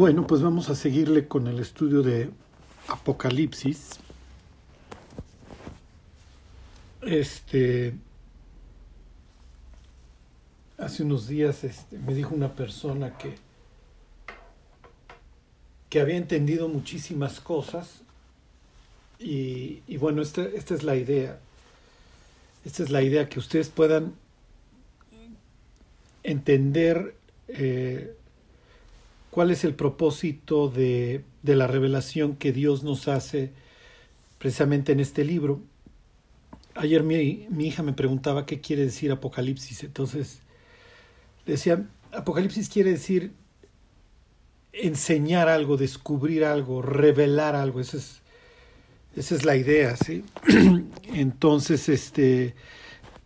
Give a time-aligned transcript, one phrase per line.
[0.00, 2.30] Bueno, pues vamos a seguirle con el estudio de
[2.88, 4.00] Apocalipsis.
[7.02, 7.92] Este.
[10.78, 13.34] Hace unos días este, me dijo una persona que,
[15.90, 18.00] que había entendido muchísimas cosas
[19.18, 21.38] y, y bueno, esta, esta es la idea.
[22.64, 24.14] Esta es la idea, que ustedes puedan
[26.22, 27.16] entender
[27.48, 28.16] eh,
[29.30, 33.52] cuál es el propósito de, la revelación que Dios nos hace
[34.38, 35.60] precisamente en este libro.
[36.74, 40.40] Ayer mi, mi, hija me preguntaba qué quiere decir Apocalipsis, entonces
[41.46, 43.32] decía, Apocalipsis quiere decir
[44.72, 48.20] enseñar algo, descubrir algo, revelar algo, esa es,
[49.16, 50.24] esa es la idea, ¿sí?
[51.12, 52.54] Entonces, este,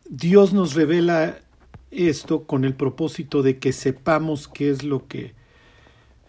[0.08, 1.38] Dios nos revela
[1.90, 5.34] esto con el propósito de que sepamos qué es lo que,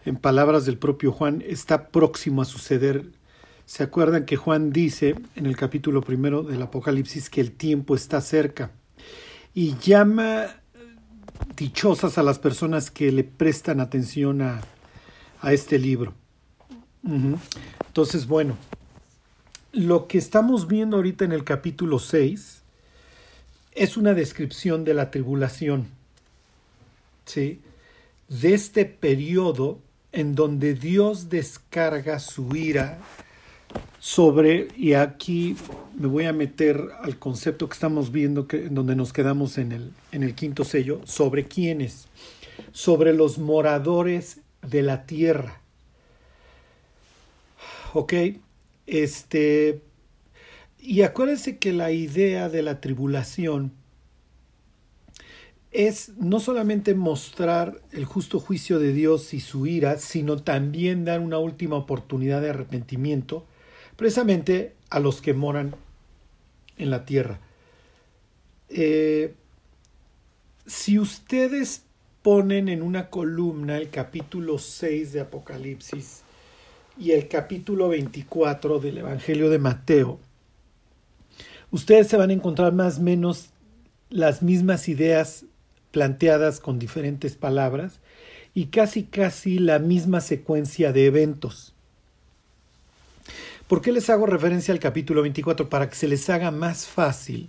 [0.06, 3.06] en palabras del propio Juan, está próximo a suceder.
[3.66, 8.20] ¿Se acuerdan que Juan dice en el capítulo primero del Apocalipsis que el tiempo está
[8.20, 8.70] cerca?
[9.52, 10.46] Y llama
[11.56, 14.60] dichosas a las personas que le prestan atención a,
[15.40, 16.14] a este libro.
[17.86, 18.56] Entonces, bueno,
[19.72, 22.62] lo que estamos viendo ahorita en el capítulo 6
[23.72, 25.88] es una descripción de la tribulación,
[27.24, 27.60] ¿sí?
[28.28, 29.80] De este periodo
[30.16, 32.98] en donde Dios descarga su ira
[34.00, 35.56] sobre, y aquí
[35.94, 39.72] me voy a meter al concepto que estamos viendo, que, en donde nos quedamos en
[39.72, 42.08] el, en el quinto sello, sobre quiénes,
[42.72, 45.60] sobre los moradores de la tierra.
[47.92, 48.14] ¿Ok?
[48.86, 49.82] Este,
[50.80, 53.70] y acuérdense que la idea de la tribulación
[55.76, 61.20] es no solamente mostrar el justo juicio de Dios y su ira, sino también dar
[61.20, 63.44] una última oportunidad de arrepentimiento,
[63.96, 65.76] precisamente a los que moran
[66.78, 67.40] en la tierra.
[68.70, 69.34] Eh,
[70.66, 71.82] si ustedes
[72.22, 76.22] ponen en una columna el capítulo 6 de Apocalipsis
[76.98, 80.20] y el capítulo 24 del Evangelio de Mateo,
[81.70, 83.50] ustedes se van a encontrar más o menos
[84.08, 85.44] las mismas ideas
[85.96, 88.00] planteadas con diferentes palabras
[88.52, 91.72] y casi casi la misma secuencia de eventos.
[93.66, 95.70] ¿Por qué les hago referencia al capítulo 24?
[95.70, 97.48] Para que se les haga más fácil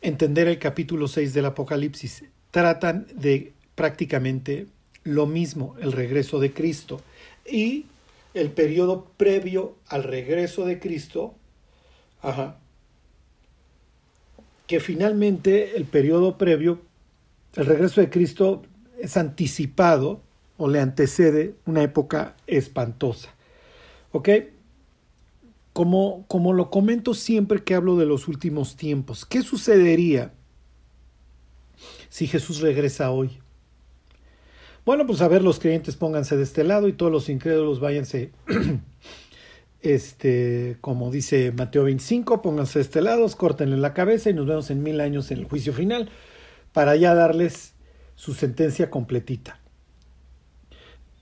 [0.00, 2.24] entender el capítulo 6 del Apocalipsis.
[2.50, 4.66] Tratan de prácticamente
[5.04, 7.02] lo mismo, el regreso de Cristo.
[7.44, 7.84] Y
[8.32, 11.34] el periodo previo al regreso de Cristo,
[12.22, 12.56] ajá,
[14.66, 16.80] que finalmente el periodo previo,
[17.56, 18.62] el regreso de Cristo
[18.98, 20.20] es anticipado
[20.58, 23.34] o le antecede una época espantosa.
[24.12, 24.28] ¿Ok?
[25.72, 30.32] Como, como lo comento siempre que hablo de los últimos tiempos, ¿qué sucedería
[32.08, 33.38] si Jesús regresa hoy?
[34.86, 38.30] Bueno, pues a ver, los creyentes pónganse de este lado y todos los incrédulos váyanse
[39.82, 44.70] este, como dice Mateo 25, pónganse de este lado, córtenle la cabeza y nos vemos
[44.70, 46.08] en mil años en el juicio final
[46.76, 47.72] para ya darles
[48.16, 49.58] su sentencia completita.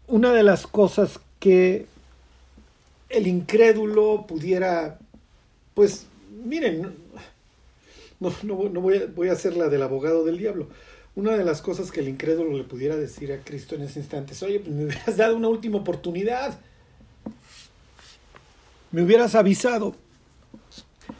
[0.09, 1.87] Una de las cosas que
[3.09, 4.98] el incrédulo pudiera,
[5.75, 6.09] pues,
[6.44, 6.97] miren,
[8.19, 10.66] no, no, voy, a, voy a hacer la del abogado del diablo.
[11.14, 14.32] Una de las cosas que el incrédulo le pudiera decir a Cristo en ese instante
[14.32, 16.59] es, oye, pues me hubieras dado una última oportunidad
[18.91, 19.94] me hubieras avisado.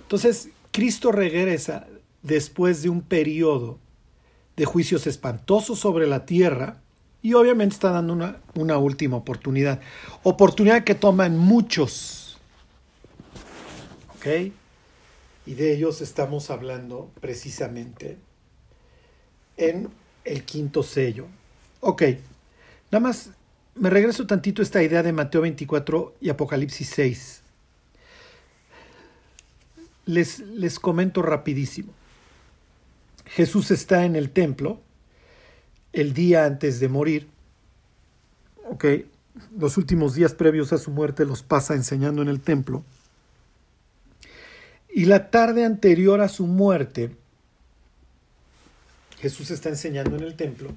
[0.03, 1.87] Entonces, Cristo regresa
[2.23, 3.79] después de un periodo
[4.57, 6.81] de juicios espantosos sobre la tierra
[7.23, 9.81] y obviamente está dando una, una última oportunidad.
[10.23, 12.39] Oportunidad que toman muchos.
[14.17, 14.53] ¿Ok?
[15.47, 18.19] Y de ellos estamos hablando precisamente
[19.57, 19.89] en
[20.25, 21.27] el quinto sello.
[21.81, 22.03] Ok,
[22.91, 23.31] nada más
[23.75, 27.43] me regreso tantito a esta idea de Mateo 24 y Apocalipsis 6.
[30.07, 31.93] Les, les comento rapidísimo.
[33.27, 34.81] Jesús está en el templo
[35.93, 37.29] el día antes de morir.
[38.69, 38.85] Ok,
[39.59, 42.85] los últimos días previos a su muerte los pasa enseñando en el templo.
[44.93, 47.17] Y la tarde anterior a su muerte,
[49.19, 50.71] Jesús está enseñando en el templo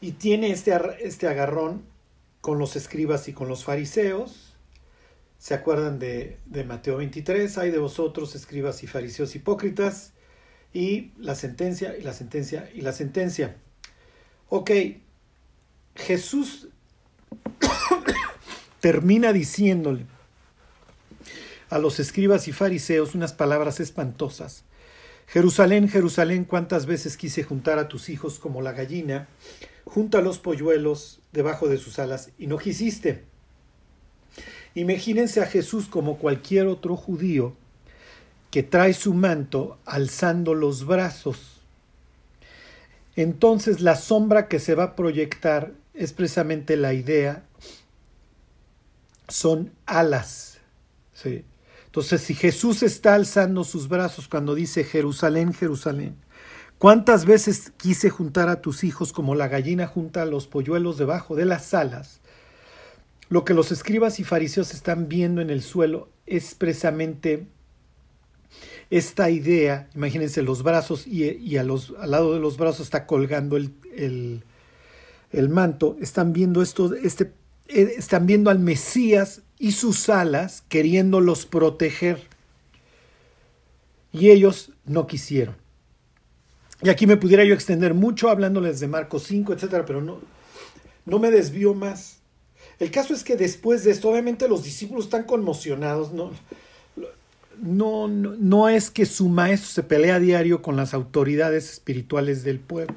[0.00, 1.82] y tiene este, este agarrón
[2.40, 4.52] con los escribas y con los fariseos
[5.42, 6.38] ¿Se acuerdan de,
[6.68, 7.58] Mateo 23?
[7.58, 10.12] Hay de vosotros, escribas y fariseos hipócritas.
[10.72, 13.56] Y la sentencia, y la sentencia, y la sentencia.
[14.48, 14.70] Ok,
[15.94, 16.68] Jesús
[18.80, 20.06] termina diciéndole
[21.70, 24.64] a los escribas y fariseos unas palabras espantosas.
[25.26, 29.28] Jerusalén, Jerusalén, cuántas veces quise juntar a tus hijos como la gallina,
[29.84, 33.24] junta los polluelos debajo de sus alas, y no quisiste.
[34.74, 37.56] Imagínense a Jesús como cualquier otro judío
[38.52, 41.62] que trae su manto alzando los brazos.
[43.16, 47.44] Entonces la sombra que se va a proyectar es precisamente la idea,
[49.26, 50.58] son alas.
[51.14, 51.46] ¿sí?
[51.86, 56.16] Entonces, si Jesús está alzando sus brazos cuando dice Jerusalén, Jerusalén,
[56.76, 61.36] ¿cuántas veces quise juntar a tus hijos como la gallina junta a los polluelos debajo
[61.36, 62.20] de las alas?
[63.30, 67.46] Lo que los escribas y fariseos están viendo en el suelo es precisamente
[68.92, 73.56] esta idea, imagínense los brazos y, a los, al lado de los brazos está colgando
[73.56, 74.44] el, el,
[75.30, 77.32] el manto, están viendo esto, este,
[77.68, 82.18] eh, están viendo al Mesías y sus alas queriéndolos proteger.
[84.12, 85.56] Y ellos no quisieron.
[86.82, 90.20] Y aquí me pudiera yo extender mucho hablándoles de Marcos 5, etcétera, pero no,
[91.06, 92.18] no me desvío más.
[92.78, 96.32] El caso es que después de esto, obviamente los discípulos están conmocionados, no,
[97.60, 102.44] no, no, no es que su maestro se pelea a diario con las autoridades espirituales
[102.44, 102.94] del pueblo.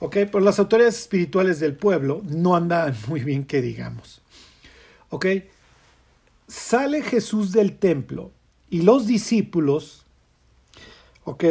[0.00, 4.22] Ok, pero las autoridades espirituales del pueblo no andan muy bien que digamos.
[5.10, 5.26] ¿Ok?
[6.48, 8.32] Sale Jesús del templo
[8.70, 10.04] y los discípulos,
[11.24, 11.44] ¿ok?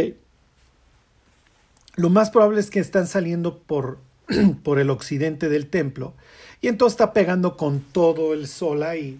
[1.95, 4.00] Lo más probable es que están saliendo por,
[4.63, 6.13] por el occidente del templo
[6.59, 9.19] y entonces está pegando con todo el sol ahí.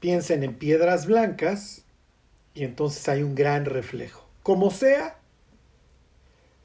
[0.00, 1.82] Piensen en piedras blancas
[2.54, 4.26] y entonces hay un gran reflejo.
[4.42, 5.18] Como sea,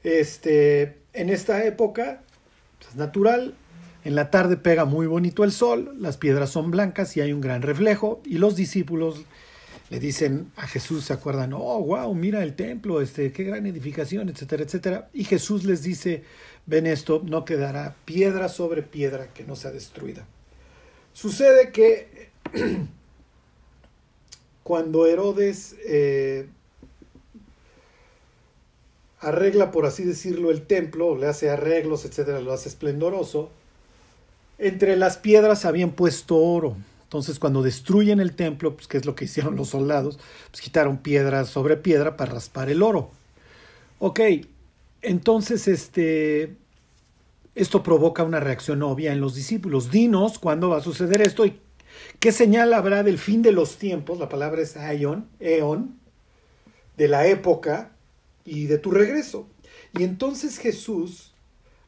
[0.02, 2.22] este, en esta época,
[2.80, 3.54] es pues, natural,
[4.04, 7.40] en la tarde pega muy bonito el sol, las piedras son blancas y hay un
[7.40, 9.24] gran reflejo y los discípulos
[9.90, 14.30] le dicen a Jesús, se acuerdan, oh, wow, mira el templo, este, qué gran edificación,
[14.30, 15.10] etcétera, etcétera.
[15.12, 16.24] Y Jesús les dice,
[16.64, 20.26] ven esto, no quedará piedra sobre piedra que no sea destruida.
[21.12, 22.30] Sucede que
[24.62, 26.48] cuando Herodes eh,
[29.20, 33.50] arregla, por así decirlo, el templo, le hace arreglos, etcétera, lo hace esplendoroso,
[34.58, 36.76] entre las piedras habían puesto oro.
[37.04, 40.18] Entonces, cuando destruyen el templo, pues, que es lo que hicieron los soldados,
[40.50, 43.10] pues quitaron piedra sobre piedra para raspar el oro.
[43.98, 44.20] Ok,
[45.02, 46.56] entonces este,
[47.54, 49.90] esto provoca una reacción obvia en los discípulos.
[49.90, 51.58] Dinos cuándo va a suceder esto y
[52.22, 55.98] qué señal habrá del fin de los tiempos, la palabra es aion, eon,
[56.96, 57.90] de la época
[58.44, 59.48] y de tu regreso.
[59.98, 61.32] Y entonces Jesús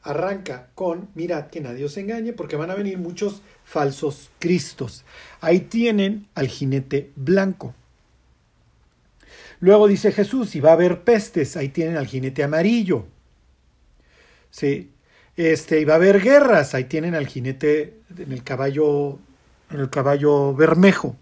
[0.02, 5.04] arranca con, mirad que nadie os engañe, porque van a venir muchos falsos cristos.
[5.40, 7.72] Ahí tienen al jinete blanco.
[9.60, 13.06] Luego dice Jesús, y va a haber pestes, ahí tienen al jinete amarillo.
[14.50, 14.90] Sí.
[15.36, 19.20] Este, y va a haber guerras, ahí tienen al jinete en el caballo,
[19.80, 21.16] el caballo bermejo.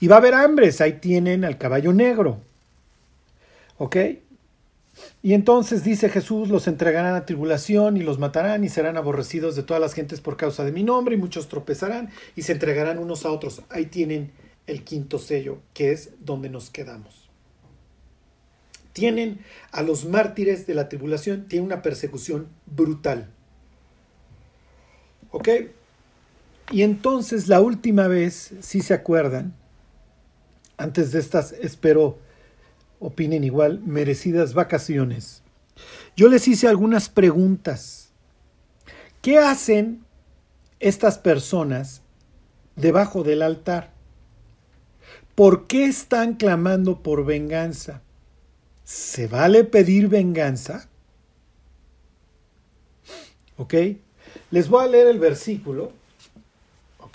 [0.00, 2.38] Y va a haber hambres, ahí tienen al caballo negro.
[3.78, 3.96] ¿Ok?
[5.22, 9.62] Y entonces dice Jesús, los entregarán a tribulación y los matarán y serán aborrecidos de
[9.62, 13.24] todas las gentes por causa de mi nombre y muchos tropezarán y se entregarán unos
[13.26, 13.62] a otros.
[13.68, 14.30] Ahí tienen
[14.66, 17.28] el quinto sello, que es donde nos quedamos.
[18.92, 19.40] Tienen
[19.72, 23.28] a los mártires de la tribulación, tienen una persecución brutal.
[25.30, 25.48] ¿Ok?
[26.70, 29.54] Y entonces la última vez, si se acuerdan,
[30.76, 32.18] antes de estas, espero,
[32.98, 35.42] opinen igual, merecidas vacaciones.
[36.16, 38.10] Yo les hice algunas preguntas.
[39.22, 40.04] ¿Qué hacen
[40.80, 42.02] estas personas
[42.74, 43.92] debajo del altar?
[45.34, 48.02] ¿Por qué están clamando por venganza?
[48.84, 50.88] ¿Se vale pedir venganza?
[53.56, 53.74] ¿Ok?
[54.50, 55.92] Les voy a leer el versículo,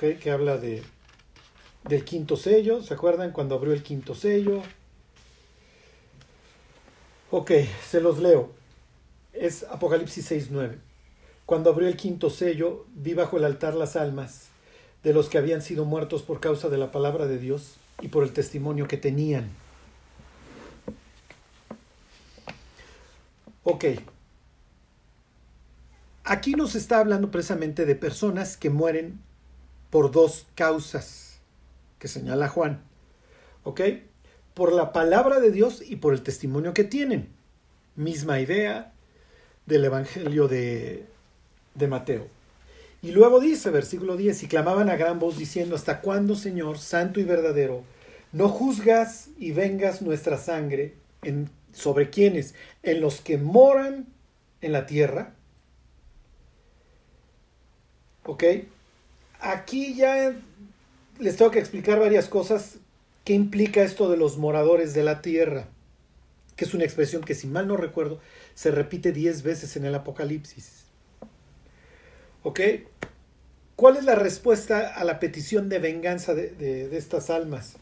[0.02, 0.82] Que habla de,
[1.88, 2.82] del quinto sello.
[2.82, 4.64] ¿Se acuerdan cuando abrió el quinto sello?
[7.30, 7.52] Ok,
[7.88, 8.50] se los leo.
[9.32, 10.78] Es Apocalipsis 6.9.
[11.46, 14.48] Cuando abrió el quinto sello, vi bajo el altar las almas
[15.04, 18.24] de los que habían sido muertos por causa de la palabra de Dios y por
[18.24, 19.52] el testimonio que tenían.
[23.64, 23.86] Ok.
[26.24, 29.20] Aquí nos está hablando precisamente de personas que mueren
[29.92, 31.40] por dos causas
[32.00, 32.84] que señala Juan.
[33.64, 33.82] ¿Ok?
[34.54, 37.30] por la palabra de Dios y por el testimonio que tienen.
[37.96, 38.94] Misma idea
[39.66, 41.06] del Evangelio de,
[41.76, 42.28] de Mateo.
[43.02, 47.20] Y luego dice, versículo 10, y clamaban a gran voz diciendo, ¿hasta cuándo, Señor, santo
[47.20, 47.84] y verdadero,
[48.32, 50.94] no juzgas y vengas nuestra sangre
[51.24, 54.08] en, sobre quienes, en los que moran
[54.62, 55.34] en la tierra?
[58.26, 58.44] ¿Ok?
[59.42, 60.36] Aquí ya
[61.20, 62.78] les tengo que explicar varias cosas.
[63.26, 65.68] ¿Qué implica esto de los moradores de la tierra?
[66.56, 68.20] Que es una expresión que, si mal no recuerdo,
[68.54, 70.86] se repite diez veces en el Apocalipsis.
[72.44, 72.60] ¿Ok?
[73.76, 77.78] ¿Cuál es la respuesta a la petición de venganza de, de estas almas?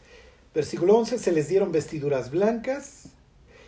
[0.54, 3.10] Versículo 11, se les dieron vestiduras blancas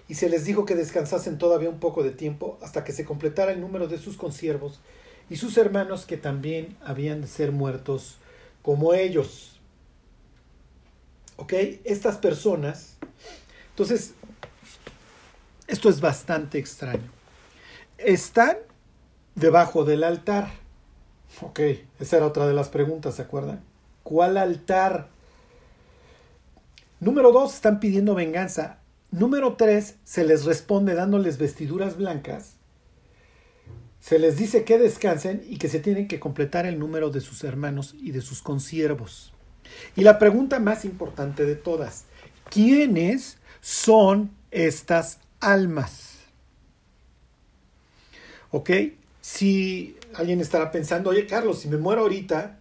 [0.08, 3.52] y se les dijo que descansasen todavía un poco de tiempo hasta que se completara
[3.52, 4.80] el número de sus consiervos
[5.32, 8.18] y sus hermanos que también habían de ser muertos
[8.60, 9.58] como ellos.
[11.36, 11.54] ¿Ok?
[11.84, 12.98] Estas personas.
[13.70, 14.12] Entonces,
[15.66, 17.10] esto es bastante extraño.
[17.96, 18.58] Están
[19.34, 20.50] debajo del altar.
[21.40, 21.60] Ok,
[21.98, 23.64] esa era otra de las preguntas, ¿se acuerdan?
[24.02, 25.08] ¿Cuál altar?
[27.00, 28.80] Número dos, están pidiendo venganza.
[29.10, 32.56] Número tres, se les responde dándoles vestiduras blancas.
[34.02, 37.44] Se les dice que descansen y que se tienen que completar el número de sus
[37.44, 39.32] hermanos y de sus consiervos.
[39.94, 42.06] Y la pregunta más importante de todas,
[42.50, 46.18] ¿quiénes son estas almas?
[48.50, 48.70] ¿Ok?
[49.20, 52.58] Si alguien estará pensando, oye Carlos, si me muero ahorita,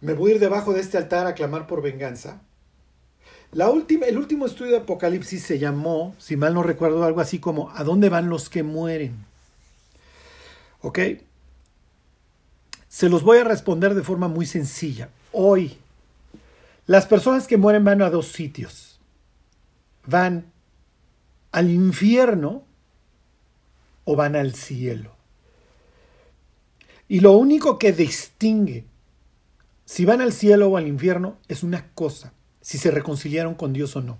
[0.00, 2.40] me voy a ir debajo de este altar a clamar por venganza.
[3.52, 7.38] La última, el último estudio de Apocalipsis se llamó, si mal no recuerdo, algo así
[7.38, 9.30] como ¿A dónde van los que mueren?
[10.82, 10.98] ¿Ok?
[12.88, 15.08] Se los voy a responder de forma muy sencilla.
[15.32, 15.78] Hoy,
[16.86, 19.00] las personas que mueren van a dos sitios.
[20.06, 20.52] Van
[21.52, 22.64] al infierno
[24.04, 25.16] o van al cielo.
[27.08, 28.84] Y lo único que distingue
[29.84, 33.94] si van al cielo o al infierno es una cosa, si se reconciliaron con Dios
[33.96, 34.18] o no.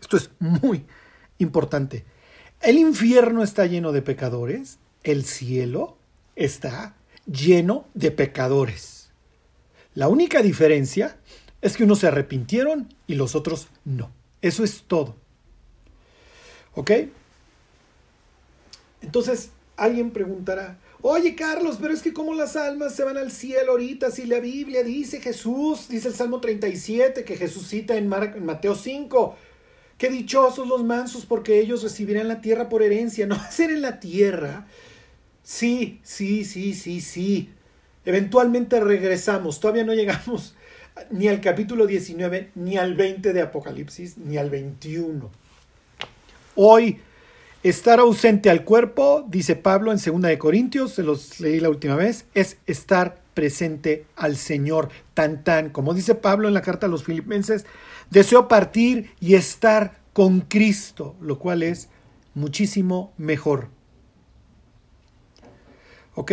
[0.00, 0.84] Esto es muy
[1.38, 2.04] importante.
[2.60, 5.96] El infierno está lleno de pecadores, el cielo
[6.36, 6.94] está
[7.26, 9.10] lleno de pecadores.
[9.94, 11.18] La única diferencia
[11.60, 14.10] es que unos se arrepintieron y los otros no.
[14.40, 15.16] Eso es todo.
[16.74, 16.92] ¿Ok?
[19.02, 23.72] Entonces, alguien preguntará, Oye, Carlos, pero es que como las almas se van al cielo
[23.72, 28.74] ahorita, si la Biblia dice Jesús, dice el Salmo 37, que Jesús cita en, Mateo
[28.74, 29.34] 5,
[29.96, 33.70] que dichosos los mansos porque ellos recibirán la tierra por herencia, no va a ser
[33.70, 34.66] en la tierra.
[35.50, 37.50] Sí, sí, sí, sí, sí.
[38.04, 40.54] Eventualmente regresamos, todavía no llegamos
[41.10, 45.28] ni al capítulo 19, ni al 20 de Apocalipsis, ni al 21.
[46.54, 47.00] Hoy
[47.64, 51.94] Estar ausente al cuerpo, dice Pablo en 2 de Corintios, se los leí la última
[51.94, 54.88] vez, es estar presente al Señor.
[55.12, 57.66] Tan tan, como dice Pablo en la carta a los filipenses,
[58.08, 61.90] deseo partir y estar con Cristo, lo cual es
[62.34, 63.68] muchísimo mejor.
[66.20, 66.32] ¿Ok?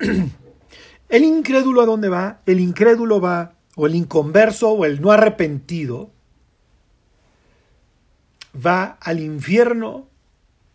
[1.08, 2.40] El incrédulo a dónde va?
[2.44, 6.10] El incrédulo va, o el inconverso, o el no arrepentido,
[8.54, 10.08] va al infierno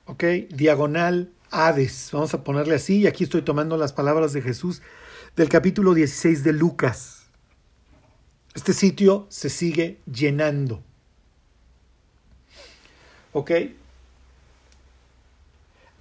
[0.06, 0.24] ¿ok?
[0.50, 4.82] Diagonal Hades, vamos a ponerle así, y aquí estoy tomando las palabras de Jesús
[5.36, 7.26] del capítulo 16 de Lucas.
[8.56, 10.82] Este sitio se sigue llenando.
[13.34, 13.52] ¿Ok?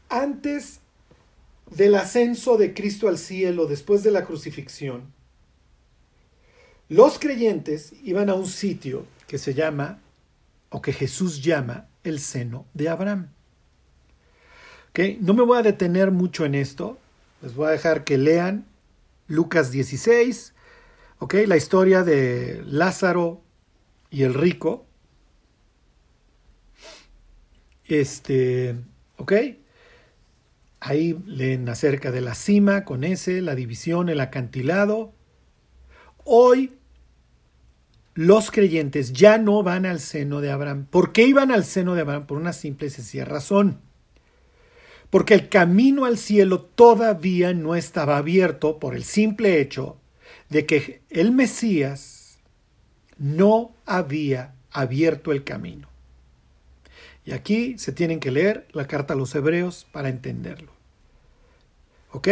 [0.08, 0.81] Antes
[1.76, 5.12] del ascenso de Cristo al cielo, después de la crucifixión,
[6.88, 10.00] los creyentes iban a un sitio que se llama,
[10.68, 13.28] o que Jesús llama, el seno de Abraham.
[15.20, 16.98] No me voy a detener mucho en esto.
[17.40, 18.66] Les voy a dejar que lean
[19.26, 20.52] Lucas 16,
[21.46, 23.40] La historia de Lázaro
[24.10, 24.84] y el rico.
[27.86, 28.76] Este,
[29.16, 29.32] ¿ok?
[30.84, 35.12] Ahí leen acerca de la cima con ese, la división, el acantilado.
[36.24, 36.72] Hoy
[38.14, 40.86] los creyentes ya no van al seno de Abraham.
[40.90, 42.26] ¿Por qué iban al seno de Abraham?
[42.26, 43.80] Por una simple y sencilla razón
[45.12, 49.98] porque el camino al cielo todavía no estaba abierto por el simple hecho
[50.48, 52.38] de que el Mesías
[53.18, 55.91] no había abierto el camino.
[57.24, 60.72] Y aquí se tienen que leer la carta a los hebreos para entenderlo.
[62.10, 62.28] ¿Ok?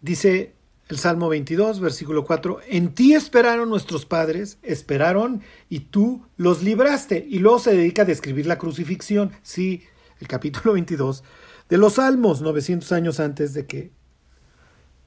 [0.00, 0.52] Dice
[0.88, 7.24] el Salmo 22, versículo 4, en ti esperaron nuestros padres, esperaron y tú los libraste.
[7.28, 9.32] Y luego se dedica a describir la crucifixión.
[9.42, 9.84] Sí,
[10.20, 11.22] el capítulo 22
[11.68, 13.90] de los Salmos, 900 años antes de que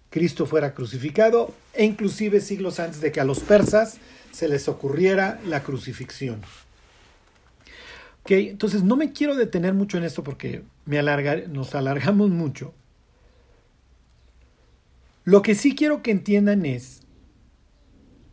[0.10, 3.98] Cristo fuera crucificado e inclusive siglos antes de que a los persas
[4.32, 6.42] se les ocurriera la crucifixión.
[8.26, 11.00] Okay, entonces no me quiero detener mucho en esto porque me
[11.48, 12.74] nos alargamos mucho.
[15.24, 17.04] Lo que sí quiero que entiendan es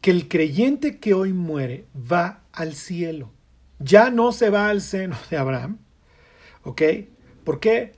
[0.01, 3.33] que el creyente que hoy muere va al cielo.
[3.81, 5.77] Ya no se va al seno de Abraham.
[6.65, 6.81] ¿Ok?
[7.45, 7.93] ¿Por qué?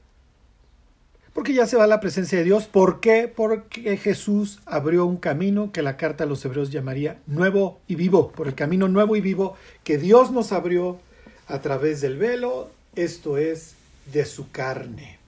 [1.32, 2.66] Porque ya se va a la presencia de Dios.
[2.66, 3.32] ¿Por qué?
[3.32, 8.32] Porque Jesús abrió un camino que la carta a los hebreos llamaría nuevo y vivo.
[8.32, 10.98] Por el camino nuevo y vivo que Dios nos abrió
[11.46, 12.70] a través del velo.
[12.94, 13.74] Esto es
[14.12, 15.18] de su carne.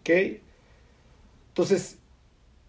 [0.00, 0.40] ¿Ok?
[1.48, 1.96] Entonces,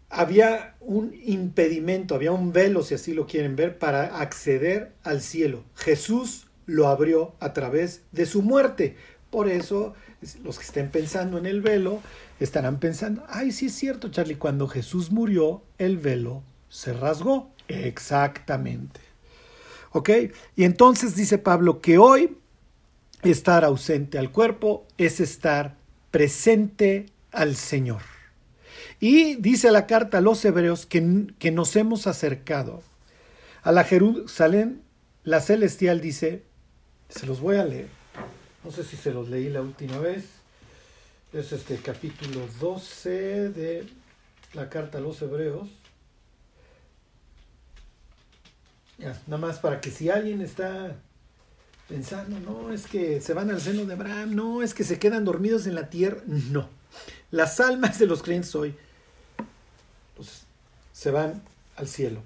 [0.09, 5.63] había un impedimento, había un velo, si así lo quieren ver, para acceder al cielo.
[5.75, 8.95] Jesús lo abrió a través de su muerte.
[9.29, 9.93] Por eso,
[10.43, 12.01] los que estén pensando en el velo
[12.39, 17.51] estarán pensando, ay, sí es cierto, Charlie, cuando Jesús murió, el velo se rasgó.
[17.67, 19.06] Exactamente.
[20.55, 22.37] Y entonces dice Pablo que hoy
[23.23, 25.75] estar ausente al cuerpo es estar
[26.11, 28.01] presente al Señor.
[28.99, 32.81] Y dice la carta a los hebreos que, que nos hemos acercado
[33.63, 34.81] a la Jerusalén,
[35.23, 36.43] la celestial dice,
[37.09, 37.89] se los voy a leer,
[38.63, 40.23] no sé si se los leí la última vez,
[41.33, 43.85] es este capítulo 12 de
[44.53, 45.67] la carta a los hebreos.
[48.97, 50.95] Ya, nada más para que si alguien está
[51.87, 55.23] pensando, no, es que se van al seno de Abraham, no, es que se quedan
[55.23, 56.67] dormidos en la tierra, no.
[57.31, 58.75] Las almas de los creyentes hoy
[60.15, 60.43] pues,
[60.93, 61.41] se van
[61.75, 62.21] al cielo.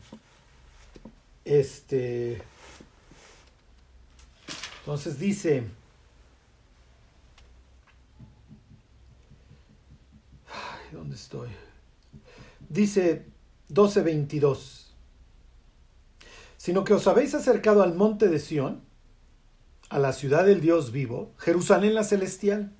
[1.43, 2.41] Este.
[4.79, 5.63] Entonces dice.
[10.91, 11.49] ¿Dónde estoy?
[12.69, 13.25] Dice
[13.69, 14.80] 12:22.
[16.61, 18.81] Sino que os habéis acercado al monte de Sión,
[19.89, 22.71] a la ciudad del Dios vivo, Jerusalén la celestial,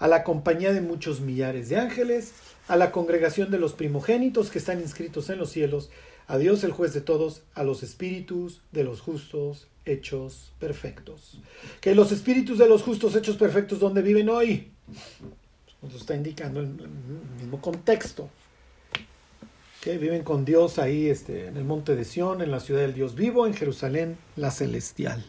[0.00, 2.32] a la compañía de muchos millares de ángeles,
[2.66, 5.90] a la congregación de los primogénitos que están inscritos en los cielos,
[6.26, 11.38] a Dios el juez de todos, a los espíritus de los justos hechos perfectos.
[11.80, 14.72] Que los espíritus de los justos hechos perfectos, ¿dónde viven hoy?
[15.82, 16.66] Nos está indicando el,
[17.38, 18.28] mismo contexto.
[19.86, 23.14] Viven con Dios ahí este, en el monte de Sión, en la ciudad del Dios
[23.14, 25.24] vivo, en Jerusalén, la celestial.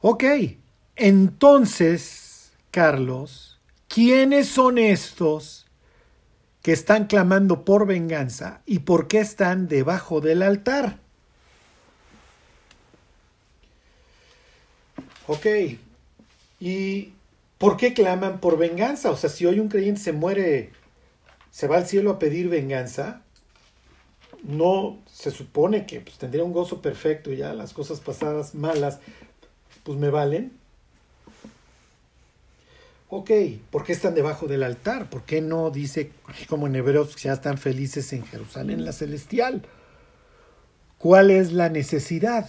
[0.00, 0.24] Ok,
[0.96, 3.52] entonces, Carlos,
[3.92, 5.66] ¿Quiénes son estos
[6.62, 10.96] que están clamando por venganza y por qué están debajo del altar?
[15.26, 15.46] Ok,
[16.58, 17.12] ¿y
[17.58, 19.10] por qué claman por venganza?
[19.10, 20.70] O sea, si hoy un creyente se muere,
[21.52, 23.20] se va al cielo a pedir venganza,
[24.42, 28.98] no se supone que pues, tendría un gozo perfecto ya las cosas pasadas malas,
[29.84, 30.52] pues me valen.
[33.10, 33.30] Ok,
[33.70, 35.10] ¿por qué están debajo del altar?
[35.10, 36.10] ¿Por qué no dice,
[36.48, 39.62] como en Hebreos, que ya están felices en Jerusalén, la celestial?
[40.96, 42.48] ¿Cuál es la necesidad?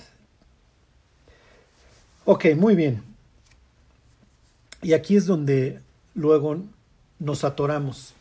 [2.23, 3.03] Ok, muy bien.
[4.81, 5.81] Y aquí es donde
[6.15, 6.63] luego
[7.19, 8.13] nos atoramos.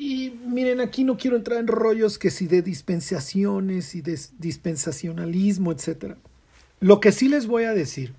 [0.00, 5.72] Y miren, aquí no quiero entrar en rollos que si de dispensaciones y de dispensacionalismo,
[5.72, 6.14] etc.
[6.78, 8.14] Lo que sí les voy a decir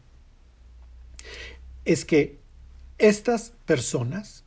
[1.86, 2.38] es que
[2.98, 4.44] estas personas,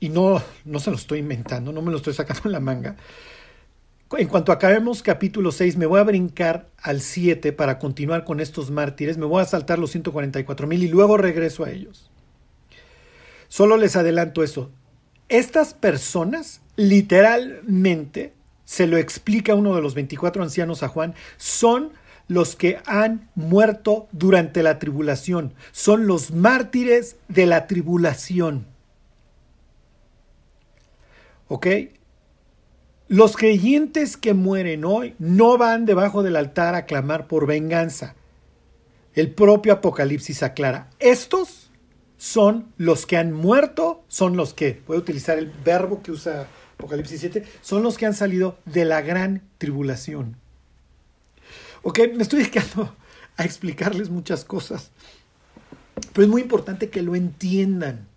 [0.00, 2.96] y no, no se lo estoy inventando, no me lo estoy sacando en la manga,
[4.16, 8.70] en cuanto acabemos capítulo 6, me voy a brincar al 7 para continuar con estos
[8.70, 12.10] mártires, me voy a saltar los 144 mil y luego regreso a ellos.
[13.48, 14.70] Solo les adelanto eso.
[15.28, 18.32] Estas personas, literalmente,
[18.64, 21.92] se lo explica uno de los 24 ancianos a Juan, son
[22.28, 25.54] los que han muerto durante la tribulación.
[25.72, 28.66] Son los mártires de la tribulación.
[31.48, 31.66] ¿Ok?
[33.08, 38.14] Los creyentes que mueren hoy no van debajo del altar a clamar por venganza.
[39.14, 41.63] El propio Apocalipsis aclara, estos
[42.24, 46.48] son los que han muerto, son los que, voy a utilizar el verbo que usa
[46.78, 50.34] Apocalipsis 7, son los que han salido de la gran tribulación.
[51.82, 52.96] Ok, me estoy dedicando
[53.36, 54.90] a explicarles muchas cosas,
[56.14, 58.08] pero es muy importante que lo entiendan.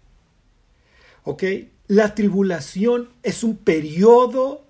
[1.26, 1.44] Ok,
[1.88, 4.64] la tribulación es un periodo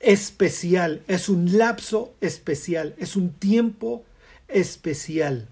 [0.00, 4.04] especial, es un lapso especial, es un tiempo
[4.48, 5.48] especial.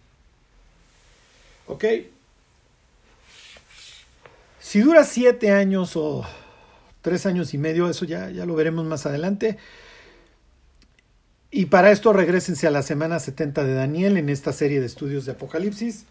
[1.66, 1.84] ¿Ok?
[4.66, 6.26] Si dura siete años o
[7.00, 9.58] tres años y medio, eso ya, ya lo veremos más adelante.
[11.52, 15.24] Y para esto regresense a la semana 70 de Daniel en esta serie de estudios
[15.24, 16.06] de Apocalipsis.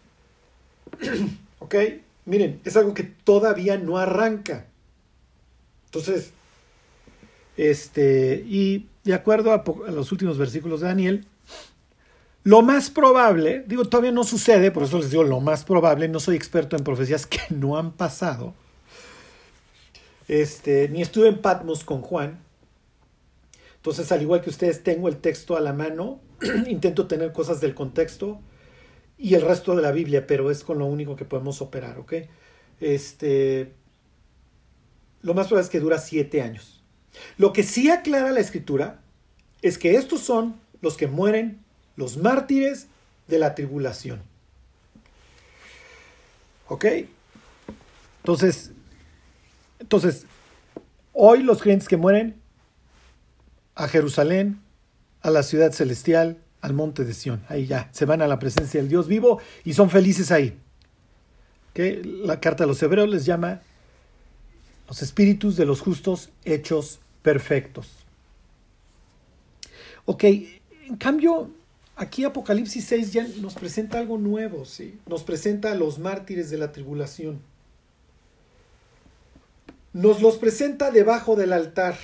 [1.59, 1.75] ok,
[2.23, 4.67] miren, es algo que todavía no arranca.
[5.87, 6.31] Entonces,
[7.57, 11.27] este, y de acuerdo a, a, los últimos versículos de Daniel,
[12.45, 16.19] lo más probable, digo, todavía no sucede, por eso les digo lo más probable, no
[16.19, 18.53] soy experto en profecías que no han pasado.
[20.27, 22.39] Este, ni estuve en Patmos con Juan.
[23.77, 26.19] Entonces, al igual que ustedes, tengo el texto a la mano,
[26.67, 28.39] intento tener cosas del contexto
[29.17, 32.13] y el resto de la Biblia, pero es con lo único que podemos operar, ¿ok?
[32.79, 33.73] Este,
[35.23, 36.83] lo más probable es que dura siete años.
[37.39, 39.01] Lo que sí aclara la escritura
[39.63, 41.64] es que estos son los que mueren
[41.95, 42.87] los mártires
[43.27, 44.21] de la tribulación.
[46.67, 46.85] ¿Ok?
[48.17, 48.71] Entonces,
[49.79, 50.25] entonces,
[51.13, 52.35] hoy los creyentes que mueren
[53.75, 54.59] a Jerusalén,
[55.21, 58.79] a la ciudad celestial, al monte de Sión, ahí ya, se van a la presencia
[58.79, 60.57] del Dios vivo y son felices ahí.
[61.75, 63.61] La carta de los hebreos les llama
[64.87, 67.91] los espíritus de los justos hechos perfectos.
[70.05, 71.51] Ok, en cambio,
[71.95, 74.99] Aquí Apocalipsis 6 ya nos presenta algo nuevo, ¿sí?
[75.07, 77.39] Nos presenta a los mártires de la tribulación.
[79.93, 81.97] Nos los presenta debajo del altar.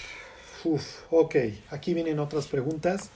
[0.64, 1.36] Uf, ok,
[1.72, 3.10] aquí vienen otras preguntas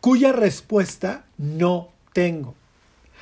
[0.00, 2.54] cuya respuesta no tengo.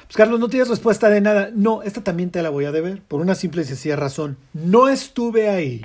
[0.07, 1.51] Pues Carlos, no tienes respuesta de nada.
[1.53, 4.37] No, esta también te la voy a deber, por una simple y sencilla razón.
[4.53, 5.85] No estuve ahí.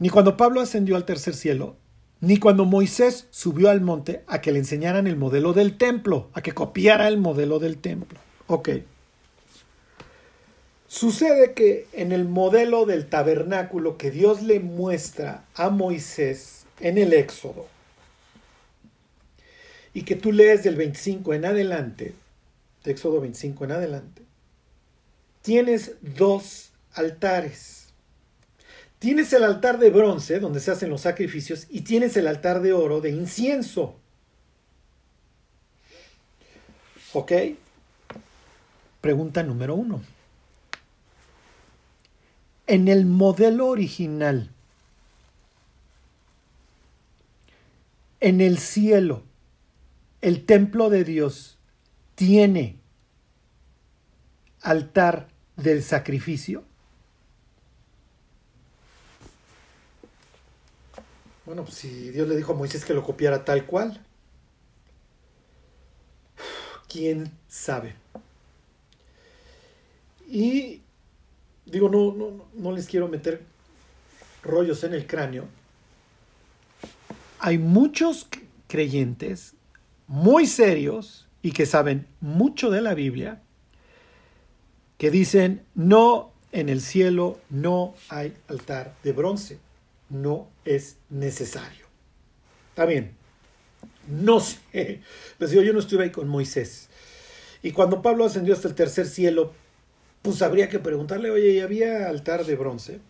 [0.00, 1.76] Ni cuando Pablo ascendió al tercer cielo,
[2.22, 6.40] ni cuando Moisés subió al monte a que le enseñaran el modelo del templo, a
[6.40, 8.18] que copiara el modelo del templo.
[8.46, 8.68] Ok.
[10.86, 17.12] Sucede que en el modelo del tabernáculo que Dios le muestra a Moisés en el
[17.12, 17.66] Éxodo,
[19.92, 22.14] y que tú lees del 25 en adelante,
[22.84, 24.22] de Éxodo 25 en adelante,
[25.42, 27.81] tienes dos altares.
[29.02, 32.72] Tienes el altar de bronce, donde se hacen los sacrificios, y tienes el altar de
[32.72, 33.98] oro de incienso.
[37.12, 37.32] ¿Ok?
[39.00, 40.04] Pregunta número uno.
[42.68, 44.52] En el modelo original,
[48.20, 49.24] en el cielo,
[50.20, 51.58] el templo de Dios
[52.14, 52.76] tiene
[54.60, 56.62] altar del sacrificio.
[61.52, 64.00] Bueno, pues si Dios le dijo a Moisés que lo copiara tal cual,
[66.88, 67.94] quién sabe.
[70.26, 70.80] Y
[71.66, 73.42] digo, no, no, no les quiero meter
[74.42, 75.44] rollos en el cráneo.
[77.38, 78.28] Hay muchos
[78.66, 79.52] creyentes
[80.06, 83.42] muy serios y que saben mucho de la Biblia
[84.96, 89.58] que dicen, no, en el cielo no hay altar de bronce
[90.12, 91.86] no es necesario.
[92.70, 93.16] Está bien.
[94.08, 95.00] No sé.
[95.38, 96.88] Les digo, yo no estuve ahí con Moisés.
[97.62, 99.52] Y cuando Pablo ascendió hasta el tercer cielo,
[100.20, 103.00] pues habría que preguntarle, oye, ¿y había altar de bronce?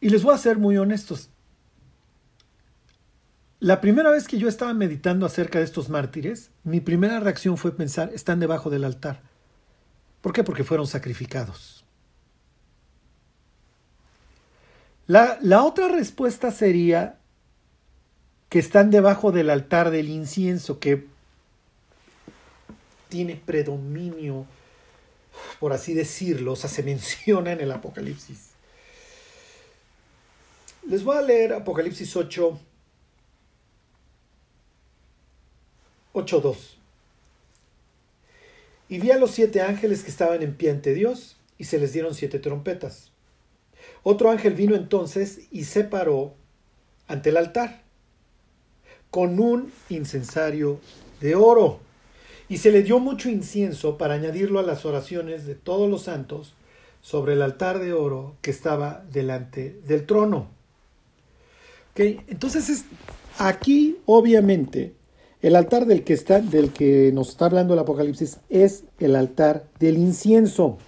[0.00, 1.30] Y les voy a ser muy honestos.
[3.60, 7.74] La primera vez que yo estaba meditando acerca de estos mártires, mi primera reacción fue
[7.74, 9.22] pensar, están debajo del altar.
[10.24, 10.42] ¿Por qué?
[10.42, 11.84] Porque fueron sacrificados.
[15.06, 17.18] La, la, otra respuesta sería
[18.48, 21.06] que están debajo del altar del incienso, que
[23.10, 24.46] tiene predominio,
[25.60, 28.52] por así decirlo, o sea, se menciona en el Apocalipsis.
[30.88, 32.58] Les voy a leer Apocalipsis 8,
[36.14, 36.83] 8.2.
[38.88, 41.92] Y vi a los siete ángeles que estaban en pie ante Dios, y se les
[41.92, 43.10] dieron siete trompetas.
[44.02, 46.34] Otro ángel vino entonces y se paró
[47.06, 47.82] ante el altar,
[49.10, 50.80] con un incensario
[51.20, 51.80] de oro,
[52.48, 56.54] y se le dio mucho incienso para añadirlo a las oraciones de todos los santos
[57.00, 60.48] sobre el altar de oro que estaba delante del trono.
[61.96, 62.84] Entonces es,
[63.38, 64.94] aquí obviamente
[65.44, 69.68] el altar del que, está, del que nos está hablando el Apocalipsis es el altar
[69.78, 70.78] del incienso.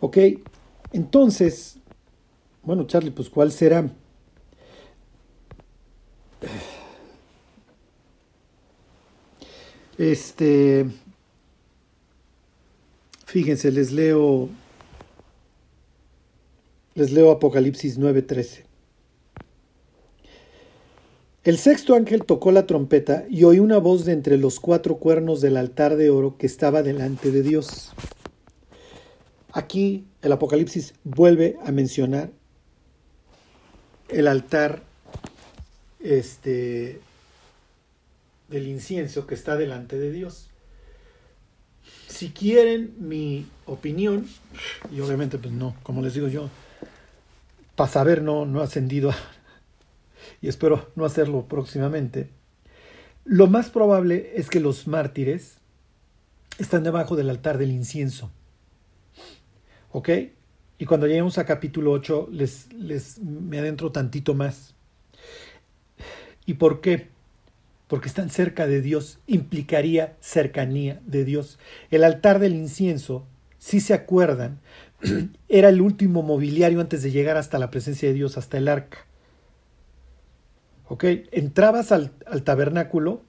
[0.00, 0.18] Ok,
[0.92, 1.78] entonces,
[2.62, 3.90] bueno, Charlie, pues ¿cuál será?
[9.96, 10.84] Este,
[13.24, 14.50] fíjense, les leo,
[16.94, 18.73] les leo Apocalipsis 9:13.
[21.44, 25.42] El sexto ángel tocó la trompeta y oí una voz de entre los cuatro cuernos
[25.42, 27.92] del altar de oro que estaba delante de Dios.
[29.52, 32.30] Aquí el Apocalipsis vuelve a mencionar
[34.08, 34.82] el altar
[36.00, 36.98] este,
[38.48, 40.48] del incienso que está delante de Dios.
[42.08, 44.26] Si quieren mi opinión,
[44.90, 46.48] y obviamente pues no, como les digo yo,
[47.76, 49.12] para saber no, no ascendido
[50.40, 52.30] y espero no hacerlo próximamente,
[53.24, 55.56] lo más probable es que los mártires
[56.58, 58.30] están debajo del altar del incienso.
[59.92, 60.10] ¿Ok?
[60.78, 64.74] Y cuando lleguemos a capítulo 8 les, les me adentro tantito más.
[66.46, 67.08] ¿Y por qué?
[67.88, 71.58] Porque están cerca de Dios, implicaría cercanía de Dios.
[71.90, 73.26] El altar del incienso,
[73.58, 74.60] si se acuerdan,
[75.48, 79.06] era el último mobiliario antes de llegar hasta la presencia de Dios, hasta el arca.
[80.86, 81.04] ¿Ok?
[81.32, 82.10] Entrabas al,
[82.44, 83.22] tabernáculo,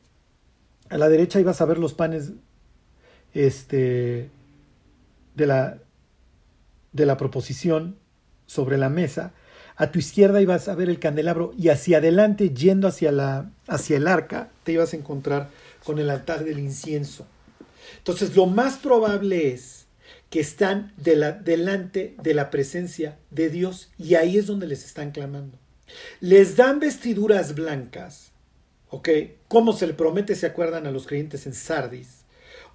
[0.90, 2.32] a la derecha ibas a ver los panes
[3.34, 4.30] este,
[5.36, 5.78] de, la,
[6.92, 7.98] de la proposición
[8.46, 9.34] sobre la mesa,
[9.78, 13.98] a tu izquierda ibas a ver el candelabro y hacia adelante, yendo hacia, la, hacia
[13.98, 15.50] el arca, te ibas a encontrar
[15.84, 17.26] con el altar del incienso.
[17.98, 19.86] Entonces, lo más probable es
[20.30, 24.86] que están de la, delante de la presencia de Dios y ahí es donde les
[24.86, 25.58] están clamando.
[26.20, 28.32] Les dan vestiduras blancas,
[28.90, 29.10] ¿ok?
[29.48, 32.26] Como se le promete, se acuerdan a los creyentes en Sardis,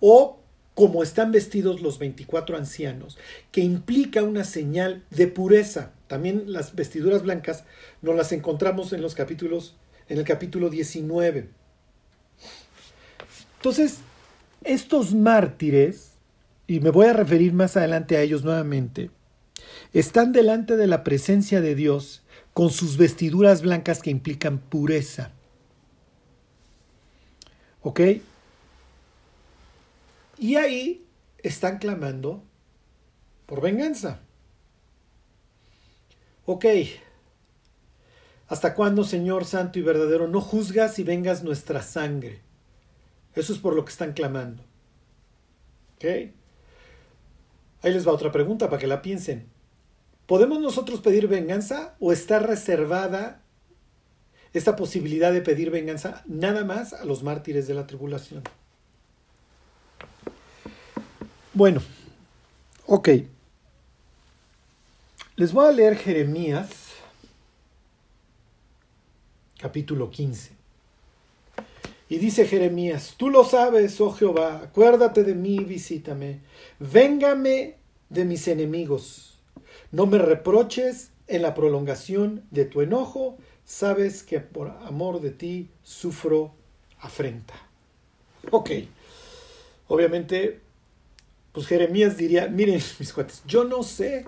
[0.01, 0.41] o
[0.75, 3.19] como están vestidos los 24 ancianos,
[3.53, 5.93] que implica una señal de pureza.
[6.07, 7.65] También las vestiduras blancas
[8.03, 9.77] nos las encontramos en los capítulos,
[10.09, 11.49] en el capítulo 19.
[13.57, 13.99] Entonces,
[14.65, 16.13] estos mártires,
[16.67, 19.11] y me voy a referir más adelante a ellos nuevamente,
[19.93, 25.33] están delante de la presencia de Dios con sus vestiduras blancas que implican pureza.
[27.83, 28.01] ¿Ok?
[30.39, 31.07] Y ahí
[31.43, 32.43] están clamando
[33.47, 34.21] por venganza.
[36.47, 36.65] Ok.
[38.49, 42.41] ¿Hasta cuándo, Señor Santo y verdadero, no juzgas y vengas nuestra sangre?
[43.35, 44.65] Eso es por lo que están clamando.
[45.97, 46.05] ¿Ok?
[47.83, 49.50] Ahí les va otra pregunta para que la piensen.
[50.31, 53.43] ¿Podemos nosotros pedir venganza o está reservada
[54.53, 58.45] esta posibilidad de pedir venganza nada más a los mártires de la tribulación?
[61.53, 61.83] Bueno,
[62.87, 63.09] ok.
[65.35, 66.71] Les voy a leer Jeremías,
[69.59, 70.53] capítulo 15.
[72.09, 76.39] Y dice Jeremías, tú lo sabes, oh Jehová, acuérdate de mí, visítame,
[76.79, 79.30] véngame de mis enemigos,
[79.93, 85.69] no me reproches en la prolongación de tu enojo, sabes que por amor de ti
[85.83, 86.55] sufro
[87.01, 87.55] afrenta.
[88.51, 88.71] Ok,
[89.89, 90.61] obviamente
[91.53, 94.25] pues Jeremías diría, miren mis cuates, yo no sé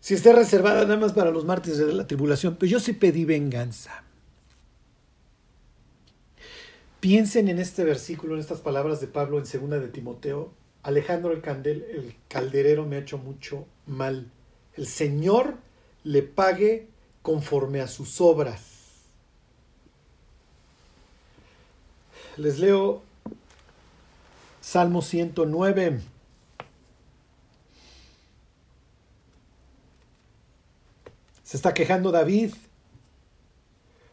[0.00, 3.24] si está reservada nada más para los mártires de la tribulación, pero yo sí pedí
[3.24, 4.04] venganza.
[7.00, 10.52] Piensen en este versículo, en estas palabras de Pablo en segunda de Timoteo.
[10.82, 14.30] Alejandro el, candel, el calderero me ha hecho mucho mal.
[14.76, 15.56] El Señor
[16.04, 16.88] le pague
[17.22, 18.62] conforme a sus obras.
[22.36, 23.02] Les leo
[24.60, 26.00] Salmo 109.
[31.42, 32.54] Se está quejando David.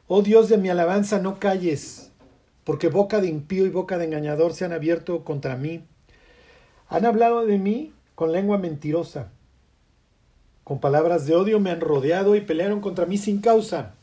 [0.07, 2.11] Oh Dios de mi alabanza, no calles,
[2.63, 5.85] porque boca de impío y boca de engañador se han abierto contra mí.
[6.89, 9.29] Han hablado de mí con lengua mentirosa.
[10.63, 13.93] Con palabras de odio me han rodeado y pelearon contra mí sin causa.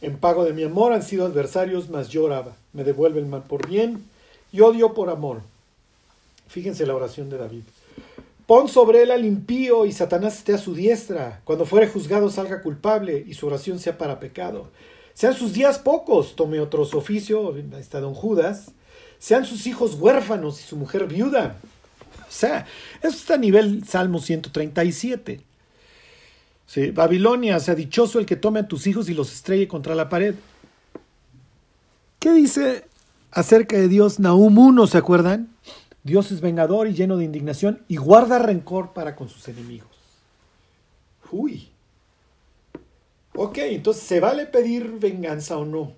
[0.00, 2.54] En pago de mi amor han sido adversarios, mas lloraba.
[2.72, 4.04] Me devuelve el mal por bien
[4.52, 5.40] y odio por amor.
[6.48, 7.62] Fíjense la oración de David.
[8.46, 11.42] Pon sobre él al impío y Satanás esté a su diestra.
[11.44, 14.68] Cuando fuere juzgado salga culpable y su oración sea para pecado.
[15.12, 18.70] Sean sus días pocos, tome otro oficio, está don Judas.
[19.18, 21.56] Sean sus hijos huérfanos y su mujer viuda.
[22.28, 22.66] O sea,
[23.02, 25.40] eso está a nivel Salmo 137.
[26.66, 30.10] Sí, Babilonia, sea dichoso el que tome a tus hijos y los estrelle contra la
[30.10, 30.34] pared.
[32.18, 32.84] ¿Qué dice
[33.30, 35.48] acerca de Dios Nahum 1, se acuerdan?
[36.02, 39.88] Dios es vengador y lleno de indignación y guarda rencor para con sus enemigos.
[41.30, 41.68] Uy.
[43.34, 45.92] Ok, entonces, ¿se vale pedir venganza o no?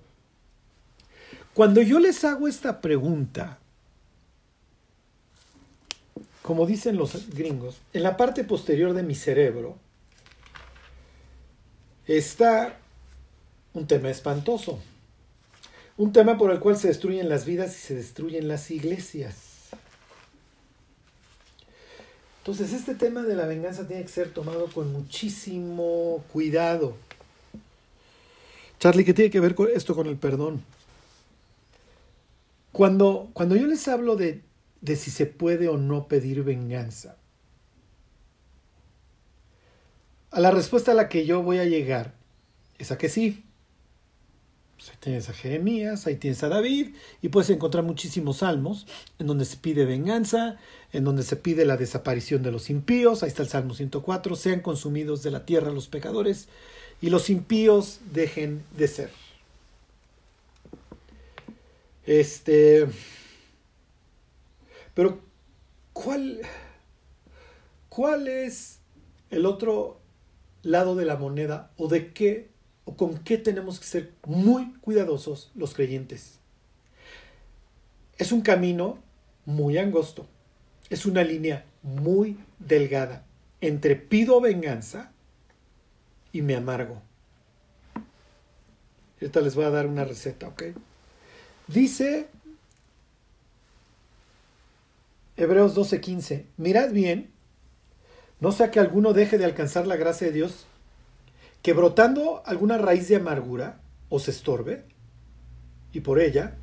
[1.53, 3.59] Cuando yo les hago esta pregunta,
[6.41, 9.77] como dicen los gringos, en la parte posterior de mi cerebro
[12.07, 12.77] está
[13.73, 14.79] un tema espantoso.
[15.97, 19.35] Un tema por el cual se destruyen las vidas y se destruyen las iglesias.
[22.39, 26.95] Entonces este tema de la venganza tiene que ser tomado con muchísimo cuidado.
[28.79, 30.63] Charlie, ¿qué tiene que ver esto con el perdón?
[32.71, 34.41] Cuando, cuando yo les hablo de,
[34.81, 37.17] de si se puede o no pedir venganza,
[40.31, 42.13] a la respuesta a la que yo voy a llegar
[42.79, 43.43] es a que sí.
[44.77, 48.87] Pues ahí tienes a Jeremías, ahí tienes a David, y puedes encontrar muchísimos salmos
[49.19, 50.57] en donde se pide venganza,
[50.91, 54.61] en donde se pide la desaparición de los impíos, ahí está el Salmo 104, sean
[54.61, 56.47] consumidos de la tierra los pecadores,
[56.99, 59.11] y los impíos dejen de ser.
[62.07, 62.87] Este.
[64.93, 65.21] Pero,
[65.93, 66.41] ¿cuál,
[67.89, 68.79] ¿cuál es
[69.29, 69.99] el otro
[70.63, 72.51] lado de la moneda o de qué
[72.85, 76.39] o con qué tenemos que ser muy cuidadosos los creyentes.
[78.17, 78.99] Es un camino
[79.45, 80.27] muy angosto,
[80.89, 83.25] es una línea muy delgada
[83.59, 85.11] entre pido venganza
[86.31, 87.01] y me amargo.
[89.19, 90.63] Ahorita les voy a dar una receta, ¿ok?
[91.67, 92.27] Dice
[95.41, 97.31] Hebreos 12:15, mirad bien,
[98.39, 100.67] no sea que alguno deje de alcanzar la gracia de Dios,
[101.63, 104.83] que brotando alguna raíz de amargura os estorbe
[105.93, 106.57] y por ella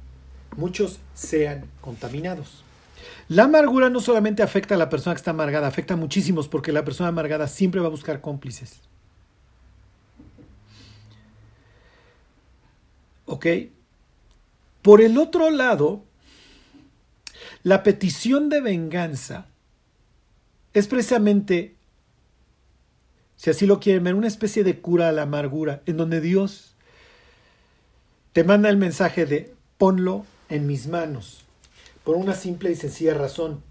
[0.56, 2.62] muchos sean contaminados.
[3.26, 6.70] La amargura no solamente afecta a la persona que está amargada, afecta a muchísimos porque
[6.70, 8.78] la persona amargada siempre va a buscar cómplices.
[13.26, 13.44] ¿Ok?
[14.82, 16.04] Por el otro lado,
[17.62, 19.46] la petición de venganza
[20.74, 21.74] es precisamente
[23.36, 26.74] si así lo quieren una especie de cura a la amargura, en donde Dios
[28.32, 31.44] te manda el mensaje de ponlo en mis manos,
[32.02, 33.62] por una simple y sencilla razón,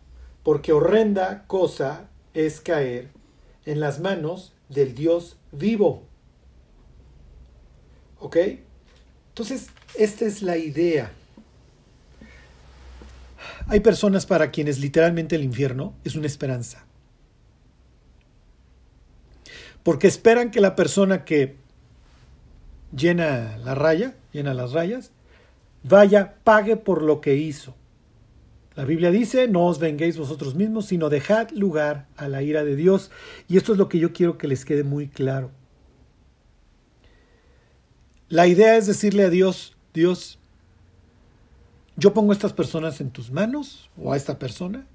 [0.44, 3.10] porque horrenda cosa es caer
[3.66, 6.04] en las manos del Dios vivo.
[8.20, 8.38] ¿Ok?
[9.30, 11.12] Entonces, esta es la idea.
[13.66, 16.88] Hay personas para quienes literalmente el infierno es una esperanza
[19.88, 21.56] porque esperan que la persona que
[22.94, 25.14] llena la raya, llena las rayas,
[25.82, 27.74] vaya, pague por lo que hizo.
[28.76, 32.76] La Biblia dice, no os venguéis vosotros mismos, sino dejad lugar a la ira de
[32.76, 33.12] Dios.
[33.48, 35.52] Y esto es lo que yo quiero que les quede muy claro.
[38.28, 40.37] La idea es decirle a Dios, Dios,
[41.98, 44.86] yo pongo a estas personas en tus manos, o a esta persona,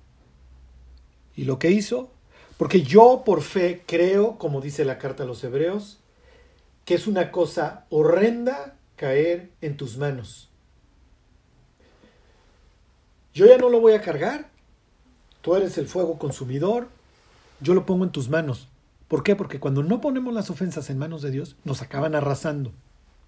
[1.36, 2.10] y lo que hizo,
[2.56, 5.98] porque yo por fe creo, como dice la carta a los hebreos,
[6.84, 10.48] que es una cosa horrenda caer en tus manos.
[13.34, 14.50] Yo ya no lo voy a cargar.
[15.40, 16.88] Tú eres el fuego consumidor.
[17.60, 18.68] Yo lo pongo en tus manos.
[19.08, 19.34] ¿Por qué?
[19.34, 22.72] Porque cuando no ponemos las ofensas en manos de Dios, nos acaban arrasando.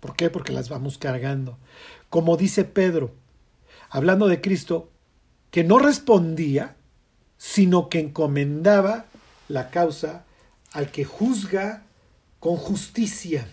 [0.00, 0.30] ¿Por qué?
[0.30, 1.56] Porque las vamos cargando.
[2.10, 3.12] Como dice Pedro,
[3.94, 4.90] hablando de Cristo,
[5.52, 6.74] que no respondía,
[7.38, 9.04] sino que encomendaba
[9.46, 10.24] la causa
[10.72, 11.84] al que juzga
[12.40, 13.46] con justicia.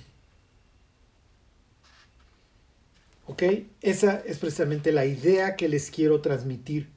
[3.28, 3.44] ¿Ok?
[3.82, 6.90] Esa es precisamente la idea que les quiero transmitir.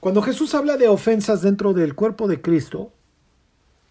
[0.00, 2.92] Cuando Jesús habla de ofensas dentro del cuerpo de Cristo,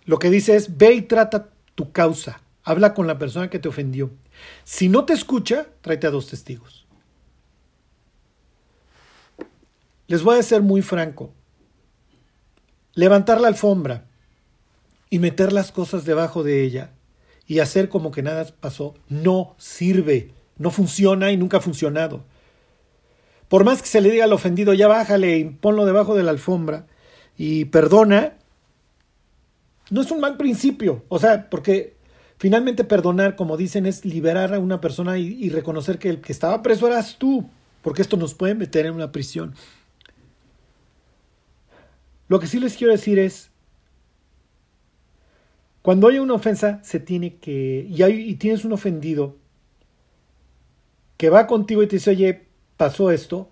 [0.03, 3.69] lo que dice es, ve y trata tu causa, habla con la persona que te
[3.69, 4.11] ofendió.
[4.65, 6.82] Si no te escucha, tráete a dos testigos.
[10.13, 11.33] Les voy a ser muy franco
[12.93, 14.05] levantar la alfombra
[15.09, 16.91] y meter las cosas debajo de ella
[17.47, 22.23] y hacer como que nada pasó, no sirve, no funciona y nunca ha funcionado.
[23.47, 26.29] Por más que se le diga al ofendido, ya bájale y ponlo debajo de la
[26.29, 26.85] alfombra
[27.35, 28.33] y perdona,
[29.89, 31.95] no es un mal principio, o sea, porque
[32.37, 36.33] finalmente perdonar, como dicen, es liberar a una persona y, y reconocer que el que
[36.33, 37.49] estaba preso eras tú,
[37.81, 39.55] porque esto nos puede meter en una prisión.
[42.33, 43.51] Lo que sí les quiero decir es,
[45.83, 49.37] cuando hay una ofensa, se tiene que, y, hay, y tienes un ofendido
[51.17, 53.51] que va contigo y te dice, oye, pasó esto,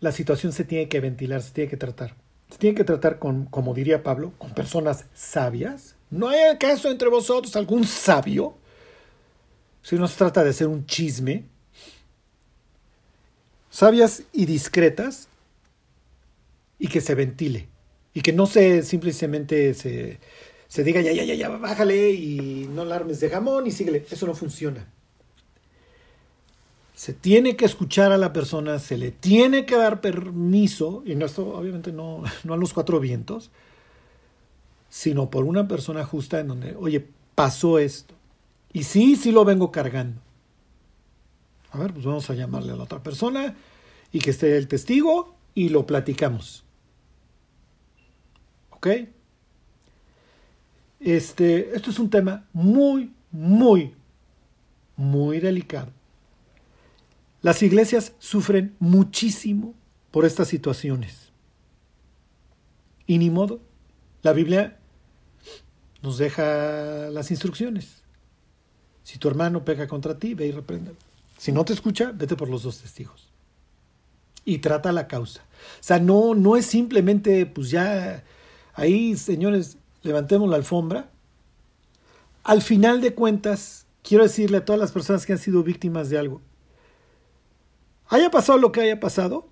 [0.00, 2.14] la situación se tiene que ventilar, se tiene que tratar.
[2.48, 5.96] Se tiene que tratar con, como diría Pablo, con personas sabias.
[6.08, 8.56] No hay acaso entre vosotros algún sabio.
[9.82, 11.44] Si no se trata de hacer un chisme,
[13.68, 15.28] sabias y discretas
[16.78, 17.71] y que se ventile
[18.14, 20.18] y que no se simplemente se,
[20.68, 24.06] se diga ya, ya, ya, ya, bájale y no alarmes de jamón y síguele.
[24.10, 24.86] Eso no funciona.
[26.94, 31.56] Se tiene que escuchar a la persona, se le tiene que dar permiso, y esto
[31.56, 33.50] obviamente no, no a los cuatro vientos,
[34.88, 37.04] sino por una persona justa en donde, oye,
[37.34, 38.14] pasó esto.
[38.72, 40.20] Y sí, sí lo vengo cargando.
[41.70, 43.56] A ver, pues vamos a llamarle a la otra persona
[44.12, 46.61] y que esté el testigo y lo platicamos.
[48.82, 48.88] ¿Ok?
[50.98, 53.94] Este, esto es un tema muy, muy,
[54.96, 55.92] muy delicado.
[57.42, 59.74] Las iglesias sufren muchísimo
[60.10, 61.30] por estas situaciones.
[63.06, 63.60] Y ni modo.
[64.22, 64.78] La Biblia
[66.02, 68.02] nos deja las instrucciones.
[69.04, 70.90] Si tu hermano pega contra ti, ve y reprenda.
[71.38, 73.28] Si no te escucha, vete por los dos testigos.
[74.44, 75.42] Y trata la causa.
[75.80, 78.24] O sea, no, no es simplemente, pues ya,
[78.74, 81.10] ahí, señores, levantemos la alfombra.
[82.44, 86.18] Al final de cuentas, quiero decirle a todas las personas que han sido víctimas de
[86.18, 86.40] algo,
[88.08, 89.48] haya pasado lo que haya pasado,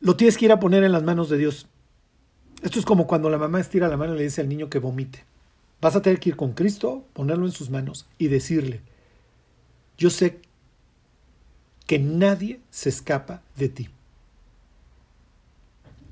[0.00, 1.66] lo tienes que ir a poner en las manos de Dios.
[2.62, 4.78] Esto es como cuando la mamá estira la mano y le dice al niño que
[4.78, 5.24] vomite.
[5.80, 8.80] Vas a tener que ir con Cristo, ponerlo en sus manos y decirle,
[9.98, 10.40] yo sé
[11.86, 13.88] que nadie se escapa de ti.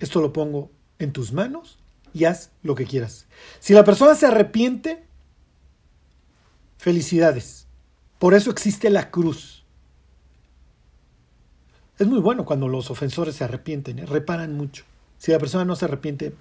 [0.01, 0.71] Esto lo pongo
[1.05, 1.79] en tus manos
[2.13, 3.27] y haz lo que quieras.
[3.61, 5.05] Si la persona se arrepiente,
[6.79, 7.67] felicidades.
[8.19, 9.65] Por eso existe la cruz.
[11.99, 14.07] Es muy bueno cuando los ofensores se arrepienten, ¿eh?
[14.07, 14.85] reparan mucho.
[15.19, 16.35] Si la persona no se arrepiente,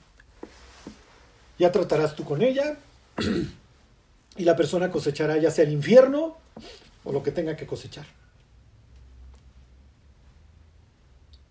[1.60, 2.78] ya tratarás tú con ella
[4.38, 6.38] y la persona cosechará ya sea el infierno
[7.04, 8.06] o lo que tenga que cosechar.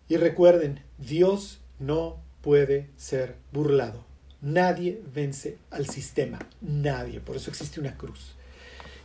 [0.09, 4.05] Y recuerden, Dios no puede ser burlado.
[4.41, 7.21] Nadie vence al sistema, nadie.
[7.21, 8.35] Por eso existe una cruz.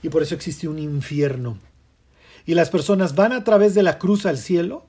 [0.01, 1.57] Y por eso existe un infierno.
[2.45, 4.85] Y las personas van a través de la cruz al cielo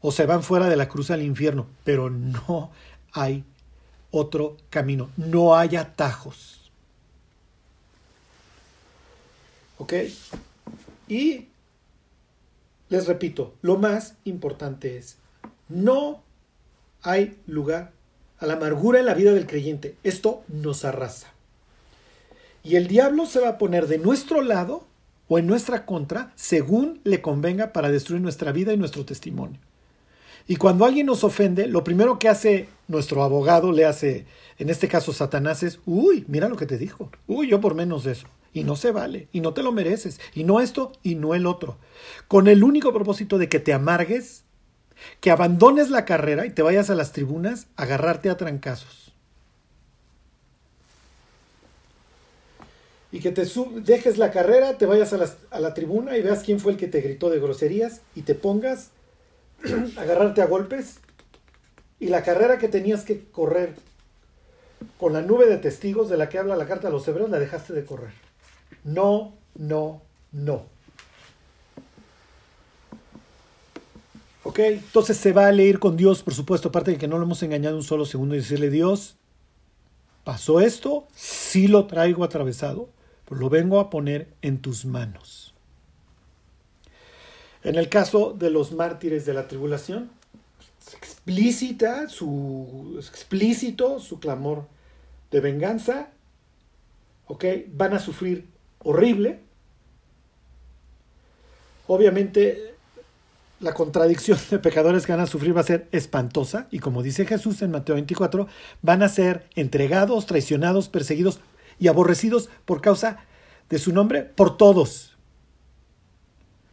[0.00, 2.70] o se van fuera de la cruz al infierno, pero no
[3.12, 3.44] hay
[4.10, 6.70] otro camino, no hay atajos.
[9.78, 9.92] ¿Ok?
[11.08, 11.48] Y
[12.88, 15.16] les repito, lo más importante es,
[15.68, 16.22] no
[17.02, 17.92] hay lugar
[18.38, 19.96] a la amargura en la vida del creyente.
[20.02, 21.32] Esto nos arrasa.
[22.62, 24.84] Y el diablo se va a poner de nuestro lado
[25.28, 29.60] o en nuestra contra según le convenga para destruir nuestra vida y nuestro testimonio.
[30.46, 34.24] Y cuando alguien nos ofende, lo primero que hace nuestro abogado, le hace,
[34.58, 38.04] en este caso Satanás, es, uy, mira lo que te dijo, uy, yo por menos
[38.04, 38.26] de eso.
[38.54, 41.44] Y no se vale, y no te lo mereces, y no esto, y no el
[41.44, 41.76] otro.
[42.28, 44.44] Con el único propósito de que te amargues,
[45.20, 49.12] que abandones la carrera y te vayas a las tribunas a agarrarte a trancazos.
[53.10, 53.46] Y que te
[53.82, 55.18] dejes la carrera, te vayas a,
[55.50, 58.34] a la tribuna y veas quién fue el que te gritó de groserías y te
[58.34, 58.90] pongas
[59.96, 60.98] agarrarte a golpes
[62.00, 63.74] y la carrera que tenías que correr
[64.98, 67.38] con la nube de testigos de la que habla la carta a los hebreos la
[67.38, 68.12] dejaste de correr.
[68.84, 70.77] No, no, no.
[74.48, 74.60] ¿Ok?
[74.60, 77.42] Entonces se va a leer con Dios, por supuesto, aparte de que no lo hemos
[77.42, 79.18] engañado un solo segundo y decirle, Dios,
[80.24, 82.88] pasó esto, sí lo traigo atravesado,
[83.28, 85.52] lo vengo a poner en tus manos.
[87.62, 90.10] En el caso de los mártires de la tribulación,
[90.96, 94.64] explícita su explícito su clamor
[95.30, 96.08] de venganza,
[97.26, 97.44] ¿ok?
[97.74, 98.46] Van a sufrir
[98.78, 99.40] horrible.
[101.86, 102.67] Obviamente
[103.60, 107.26] la contradicción de pecadores que van a sufrir va a ser espantosa y como dice
[107.26, 108.46] Jesús en Mateo 24,
[108.82, 111.40] van a ser entregados, traicionados, perseguidos
[111.78, 113.18] y aborrecidos por causa
[113.68, 115.16] de su nombre por todos.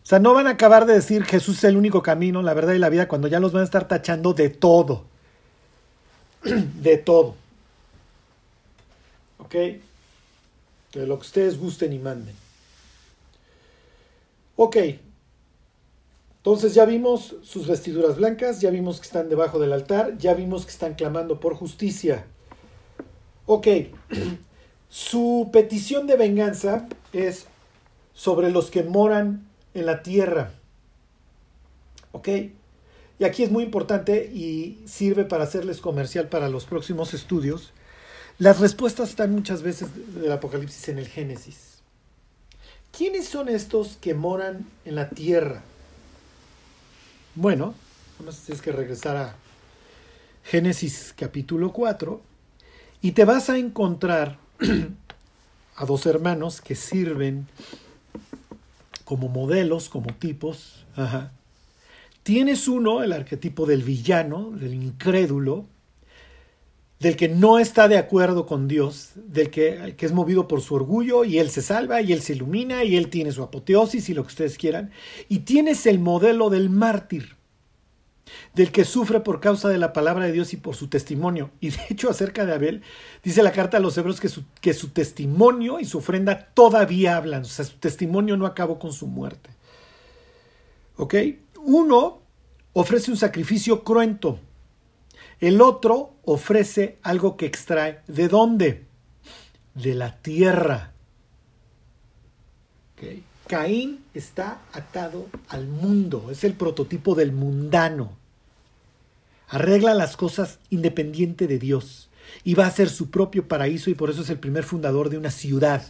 [0.03, 2.73] O sea, no van a acabar de decir Jesús es el único camino, la verdad
[2.73, 5.05] y la vida cuando ya los van a estar tachando de todo.
[6.43, 7.35] De todo.
[9.39, 9.55] ¿Ok?
[10.93, 12.35] De lo que ustedes gusten y manden.
[14.55, 14.77] Ok.
[16.45, 20.63] Entonces ya vimos sus vestiduras blancas, ya vimos que están debajo del altar, ya vimos
[20.63, 22.27] que están clamando por justicia.
[23.47, 23.67] Ok.
[24.87, 27.47] Su petición de venganza es
[28.13, 30.51] sobre los que moran en la tierra.
[32.11, 32.29] ¿Ok?
[33.17, 37.73] Y aquí es muy importante y sirve para hacerles comercial para los próximos estudios.
[38.37, 41.79] Las respuestas están muchas veces del Apocalipsis en el Génesis.
[42.95, 45.63] ¿Quiénes son estos que moran en la tierra?
[47.37, 47.73] Bueno,
[48.45, 49.35] tienes que regresar a
[50.45, 52.21] Génesis capítulo 4
[53.01, 54.37] y te vas a encontrar
[55.75, 57.45] a dos hermanos que sirven
[59.03, 60.85] como modelos, como tipos.
[62.23, 65.65] Tienes uno, el arquetipo del villano, del incrédulo,
[66.99, 70.75] del que no está de acuerdo con Dios, del que, que, es movido por su
[70.75, 74.13] orgullo y él se salva y él se ilumina y él tiene su apoteosis y
[74.13, 74.91] lo que ustedes quieran.
[75.27, 77.35] Y tienes el modelo del mártir,
[78.53, 81.51] del que sufre por causa de la palabra de Dios y por su testimonio.
[81.59, 82.81] Y de hecho acerca de Abel,
[83.23, 87.17] dice la carta a los hebreos que su, que su testimonio y su ofrenda todavía
[87.17, 89.49] hablan, o sea, su testimonio no acabó con su muerte.
[90.97, 91.15] ¿Ok?
[91.57, 92.21] Uno
[92.73, 94.39] ofrece un sacrificio cruento,
[95.47, 97.99] el otro ofrece algo que extrae.
[98.07, 98.85] ¿De dónde?
[99.75, 100.93] De la tierra.
[103.47, 108.17] Caín está atado al mundo, es el prototipo del mundano.
[109.47, 112.09] Arregla las cosas independiente de Dios
[112.43, 115.19] y va a ser su propio paraíso y por eso es el primer fundador de
[115.19, 115.83] una ciudad.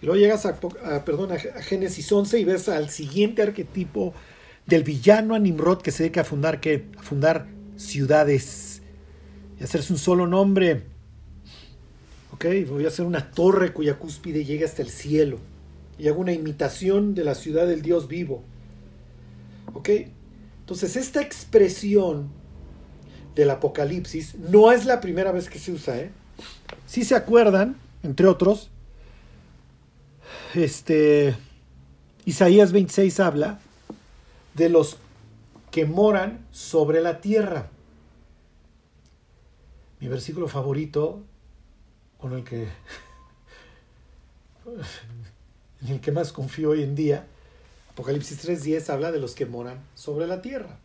[0.00, 0.58] Y luego llegas a,
[1.04, 4.14] perdón, a Génesis 11 y ves al siguiente arquetipo
[4.64, 6.86] del villano a Nimrod que se dedica a fundar, ¿qué?
[6.96, 7.46] A fundar
[7.80, 8.82] ciudades
[9.58, 10.84] y hacerse un solo nombre.
[12.32, 15.38] Ok, voy a hacer una torre cuya cúspide llegue hasta el cielo
[15.98, 18.42] y hago una imitación de la ciudad del Dios vivo.
[19.74, 19.90] Ok,
[20.60, 22.30] entonces esta expresión
[23.34, 25.98] del Apocalipsis no es la primera vez que se usa.
[25.98, 26.10] ¿eh?
[26.86, 28.70] Si se acuerdan, entre otros,
[30.54, 31.36] este,
[32.24, 33.60] Isaías 26 habla
[34.54, 34.96] de los
[35.70, 37.70] que moran sobre la tierra.
[40.00, 41.22] Mi versículo favorito,
[42.18, 42.68] con el que,
[45.88, 47.26] el que más confío hoy en día,
[47.90, 50.78] Apocalipsis 3.10 habla de los que moran sobre la tierra.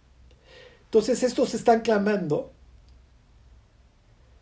[0.86, 2.52] Entonces estos están clamando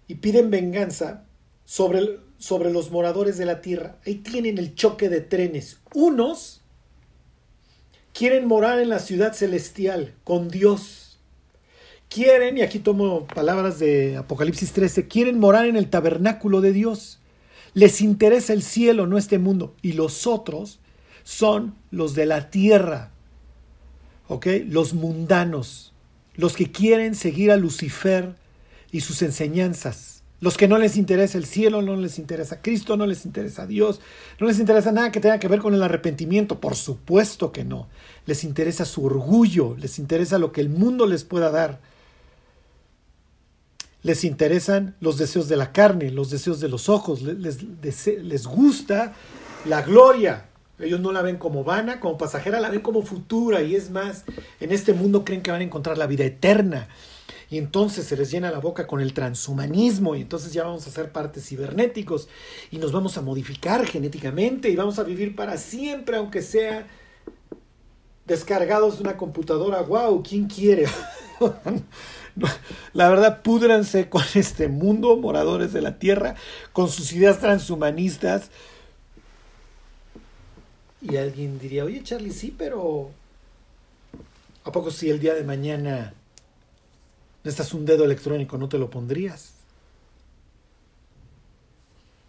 [0.08, 1.26] y piden venganza
[1.66, 3.98] sobre, sobre los moradores de la tierra.
[4.06, 5.80] Ahí tienen el choque de trenes.
[5.94, 6.63] Unos
[8.14, 11.04] quieren morar en la ciudad celestial con Dios
[12.14, 17.20] quieren, y aquí tomo palabras de Apocalipsis 13, quieren morar en el tabernáculo de Dios.
[17.74, 19.76] Les interesa el cielo, no este mundo.
[19.82, 20.80] Y los otros
[21.24, 23.12] son los de la tierra,
[24.28, 24.48] ¿ok?
[24.68, 25.94] Los mundanos,
[26.36, 28.36] los que quieren seguir a Lucifer
[28.92, 30.23] y sus enseñanzas.
[30.44, 34.02] Los que no les interesa el cielo, no les interesa Cristo, no les interesa Dios,
[34.42, 37.88] no les interesa nada que tenga que ver con el arrepentimiento, por supuesto que no.
[38.26, 41.80] Les interesa su orgullo, les interesa lo que el mundo les pueda dar
[44.02, 49.14] les interesan los deseos de la carne, los deseos de los ojos, les, les, gusta
[49.64, 50.50] la gloria.
[50.78, 53.62] Ellos no la ven como vana, como pasajera, la ven como futura.
[53.62, 54.26] Y es más,
[54.60, 56.90] en este mundo creen que van a encontrar la vida eterna.
[57.54, 60.90] Y entonces se les llena la boca con el transhumanismo y entonces ya vamos a
[60.90, 62.28] ser partes cibernéticos
[62.72, 66.88] y nos vamos a modificar genéticamente y vamos a vivir para siempre, aunque sea
[68.26, 69.84] descargados de una computadora.
[69.84, 70.24] ¡Wow!
[70.24, 70.88] ¿Quién quiere?
[72.94, 76.34] La verdad, púdranse con este mundo, moradores de la tierra,
[76.72, 78.50] con sus ideas transhumanistas.
[81.04, 83.12] Y alguien diría, oye Charlie, sí, pero
[84.64, 86.16] ¿a poco si el día de mañana
[87.44, 89.54] necesitas un dedo electrónico no te lo pondrías?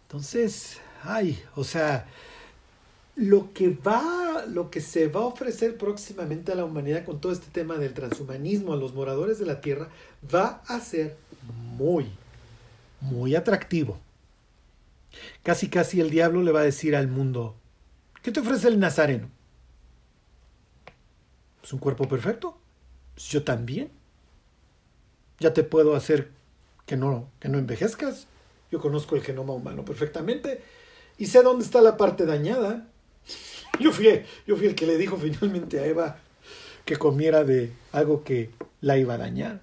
[0.09, 2.07] Entonces, ay, o sea,
[3.17, 7.33] lo que va, lo que se va a ofrecer próximamente a la humanidad con todo
[7.33, 9.89] este tema del transhumanismo a los moradores de la Tierra
[10.33, 11.17] va a ser
[11.77, 12.11] muy,
[13.01, 13.99] muy atractivo.
[15.43, 17.55] Casi casi el diablo le va a decir al mundo,
[18.23, 19.29] ¿qué te ofrece el Nazareno?
[21.63, 22.59] ¿Es un cuerpo perfecto?
[23.17, 23.91] Yo también.
[25.45, 26.31] Ya te puedo hacer
[26.87, 28.29] que no, que no envejezcas.
[28.71, 30.63] Yo conozco el genoma humano perfectamente
[31.19, 32.89] y sé dónde está la parte dañada.
[33.79, 36.17] Yo fui, yo fui el que le dijo finalmente a Eva
[36.87, 39.61] que comiera de algo que la iba a dañar.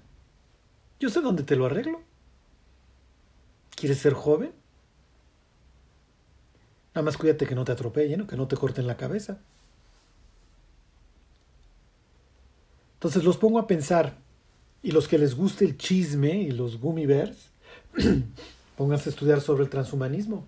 [1.00, 2.00] Yo sé dónde te lo arreglo.
[3.74, 4.52] ¿Quieres ser joven?
[6.94, 9.40] Nada más cuídate que no te atropellen, que no te corten la cabeza.
[12.94, 14.21] Entonces los pongo a pensar,
[14.82, 17.50] y los que les guste el chisme y los gummy bears,
[18.76, 20.46] pónganse a estudiar sobre el transhumanismo.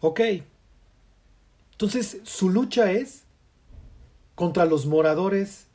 [0.00, 0.20] Ok.
[1.72, 3.24] Entonces su lucha es
[4.34, 5.66] contra los moradores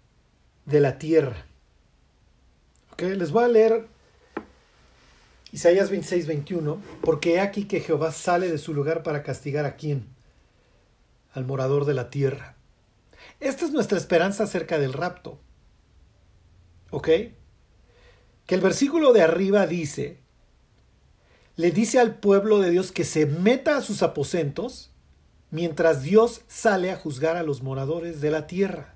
[0.66, 1.46] de la tierra.
[2.94, 3.88] Ok, les voy a leer
[5.52, 9.76] Isaías 26, 21, porque he aquí que Jehová sale de su lugar para castigar a
[9.76, 10.06] quién?
[11.34, 12.56] Al morador de la tierra.
[13.42, 15.39] Esta es nuestra esperanza acerca del rapto.
[16.92, 17.08] ¿Ok?
[18.46, 20.20] Que el versículo de arriba dice,
[21.56, 24.92] le dice al pueblo de Dios que se meta a sus aposentos
[25.50, 28.94] mientras Dios sale a juzgar a los moradores de la tierra.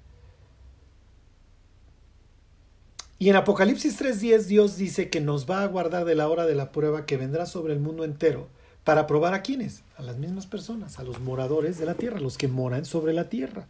[3.17, 6.53] Y en Apocalipsis 3.10 Dios dice que nos va a guardar de la hora de
[6.53, 8.47] la prueba que vendrá sobre el mundo entero
[8.83, 12.37] para probar a quienes, a las mismas personas, a los moradores de la tierra, los
[12.37, 13.67] que moran sobre la tierra.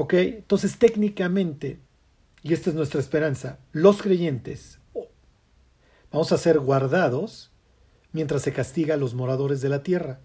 [0.00, 0.14] ¿Ok?
[0.14, 1.78] Entonces técnicamente,
[2.42, 4.78] y esta es nuestra esperanza, los creyentes
[6.10, 7.50] vamos a ser guardados
[8.12, 10.20] mientras se castiga a los moradores de la tierra.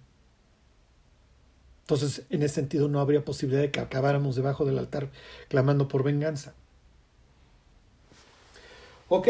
[1.82, 5.10] Entonces, en ese sentido, no habría posibilidad de que acabáramos debajo del altar
[5.50, 6.54] clamando por venganza.
[9.10, 9.28] Ok,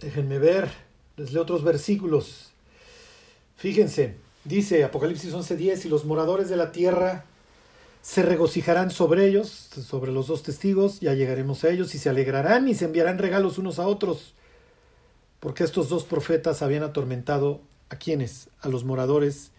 [0.00, 0.70] déjenme ver,
[1.16, 2.50] les leo otros versículos.
[3.56, 7.26] Fíjense, dice Apocalipsis 11:10, y los moradores de la tierra
[8.04, 12.68] se regocijarán sobre ellos, sobre los dos testigos, ya llegaremos a ellos, y se alegrarán
[12.68, 14.34] y se enviarán regalos unos a otros,
[15.40, 19.52] porque estos dos profetas habían atormentado a quienes, a los moradores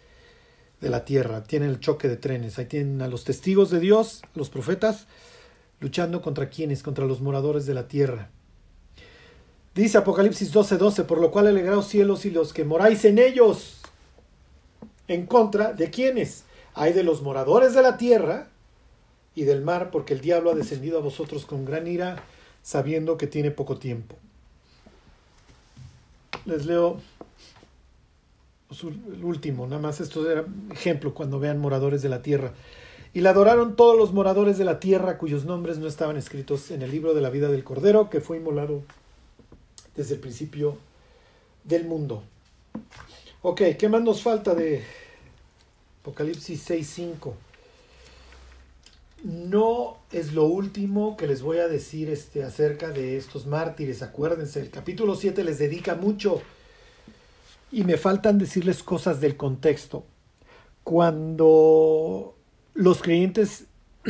[0.79, 4.21] de la tierra, tienen el choque de trenes, ahí tienen a los testigos de Dios,
[4.35, 5.07] los profetas,
[5.79, 8.29] luchando contra quienes, contra los moradores de la tierra.
[9.73, 13.81] Dice Apocalipsis 12:12, 12, por lo cual alegraos cielos y los que moráis en ellos,
[15.07, 16.44] en contra de quienes,
[16.75, 18.49] hay de los moradores de la tierra
[19.33, 22.23] y del mar, porque el diablo ha descendido a vosotros con gran ira,
[22.61, 24.15] sabiendo que tiene poco tiempo.
[26.45, 26.99] Les leo
[28.83, 32.53] el último, nada más esto era ejemplo cuando vean moradores de la tierra.
[33.13, 36.81] Y la adoraron todos los moradores de la tierra cuyos nombres no estaban escritos en
[36.81, 38.83] el libro de la vida del Cordero, que fue inmolado
[39.95, 40.77] desde el principio
[41.63, 42.23] del mundo.
[43.41, 44.83] Ok, ¿qué más nos falta de
[46.05, 47.33] Apocalipsis 6.5?
[49.23, 54.03] No es lo último que les voy a decir este, acerca de estos mártires.
[54.03, 56.43] Acuérdense, el capítulo 7 les dedica mucho
[57.71, 60.05] y me faltan decirles cosas del contexto.
[60.83, 62.35] Cuando
[62.75, 63.63] los creyentes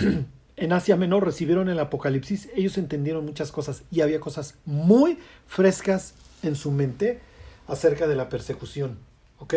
[0.57, 5.17] en Asia Menor recibieron el Apocalipsis, ellos entendieron muchas cosas y había cosas muy
[5.47, 7.21] frescas en su mente
[7.67, 8.97] acerca de la persecución,
[9.39, 9.53] ¿ok?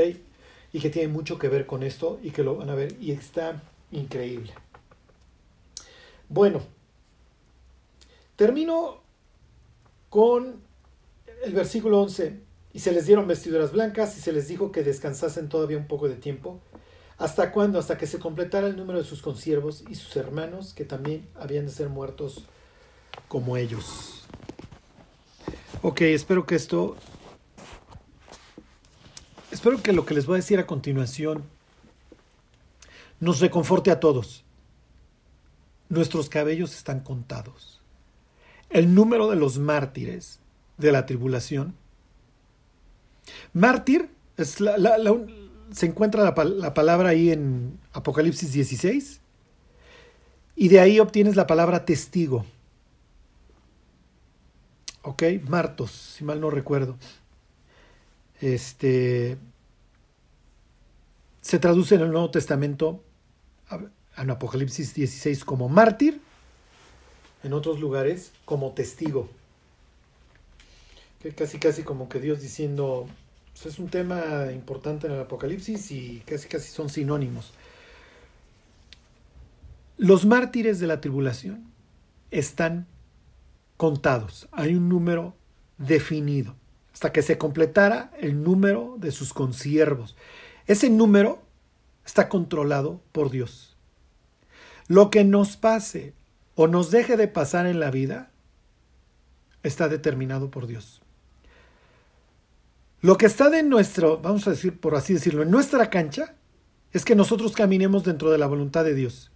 [0.73, 3.12] Y que tiene mucho que ver con esto y que lo van a ver y
[3.12, 4.53] está increíble.
[6.29, 6.61] Bueno,
[8.37, 9.01] termino
[10.11, 10.61] con
[11.43, 12.41] el versículo 11.
[12.75, 16.09] Y se les dieron vestiduras blancas y se les dijo que descansasen todavía un poco
[16.09, 16.61] de tiempo.
[17.16, 17.79] ¿Hasta cuándo?
[17.79, 21.66] Hasta que se completara el número de sus consiervos y sus hermanos, que también habían
[21.66, 22.45] de ser muertos
[23.27, 24.25] como ellos.
[25.83, 26.97] Ok, espero que esto...
[29.59, 31.43] Espero que lo que les voy a decir a continuación
[33.19, 34.45] nos reconforte a todos.
[35.89, 37.81] Nuestros cabellos están contados.
[38.71, 40.39] El número de los mártires
[40.77, 41.75] de la tribulación
[43.53, 49.21] Mártir se encuentra la, palabra ahí en Apocalipsis 16
[50.55, 52.47] y de ahí obtienes la palabra testigo.
[55.03, 56.97] Ok, Martos, si mal no recuerdo.
[58.41, 59.37] Este
[61.49, 63.03] se traduce en el Nuevo Testamento
[64.18, 66.20] en Apocalipsis 16 como mártir,
[67.42, 69.30] en otros lugares como testigo.
[71.36, 73.09] Casi casi como que Dios diciendo,
[73.55, 77.55] pues, es un tema importante en el Apocalipsis y casi casi son sinónimos.
[79.96, 81.72] Los mártires de la tribulación
[82.30, 82.86] están
[83.78, 84.51] contados.
[84.53, 85.34] Hay un número
[85.78, 86.57] definido
[86.92, 90.14] hasta que se completara el número de sus consiervos.
[90.69, 91.43] Ese número
[92.05, 93.77] está controlado por Dios.
[94.87, 96.14] Lo que nos pase
[96.55, 98.31] o nos deje de pasar en la vida
[99.62, 101.03] está determinado por Dios.
[103.01, 106.35] Lo que está de nuestro, vamos a decir, por así decirlo, en nuestra cancha,
[106.93, 109.31] es que nosotros caminemos dentro de la voluntad de Dios.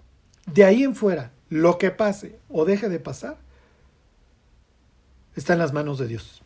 [0.47, 3.39] De ahí en fuera, lo que pase o deje de pasar,
[5.37, 6.43] está en las manos de Dios.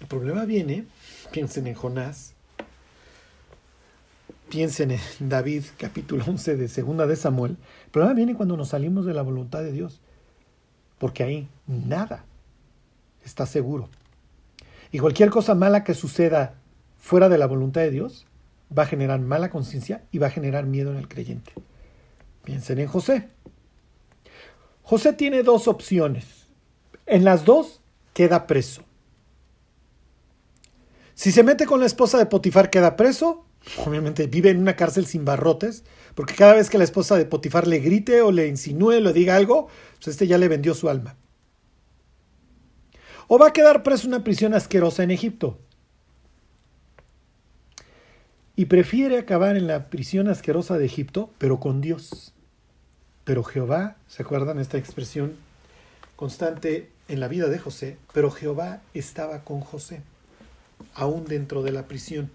[0.00, 0.86] El problema viene,
[1.32, 2.33] piensen en Jonás,
[4.54, 7.56] piensen en David, capítulo 11 de Segunda de Samuel.
[7.86, 10.00] El problema viene cuando nos salimos de la voluntad de Dios,
[10.98, 12.24] porque ahí nada
[13.24, 13.88] está seguro.
[14.92, 16.54] Y cualquier cosa mala que suceda
[16.96, 18.28] fuera de la voluntad de Dios
[18.76, 21.52] va a generar mala conciencia y va a generar miedo en el creyente.
[22.44, 23.30] Piensen en José.
[24.82, 26.46] José tiene dos opciones.
[27.06, 27.80] En las dos
[28.12, 28.82] queda preso.
[31.14, 33.43] Si se mete con la esposa de Potifar queda preso,
[33.84, 35.84] obviamente vive en una cárcel sin barrotes,
[36.14, 39.36] porque cada vez que la esposa de Potifar le grite o le insinúe le diga
[39.36, 41.16] algo, pues este ya le vendió su alma.
[43.26, 45.58] O va a quedar preso en una prisión asquerosa en Egipto.
[48.56, 52.34] Y prefiere acabar en la prisión asquerosa de Egipto, pero con Dios.
[53.24, 55.34] Pero Jehová, ¿se acuerdan esta expresión
[56.14, 57.96] constante en la vida de José?
[58.12, 60.02] Pero Jehová estaba con José,
[60.94, 62.30] aún dentro de la prisión.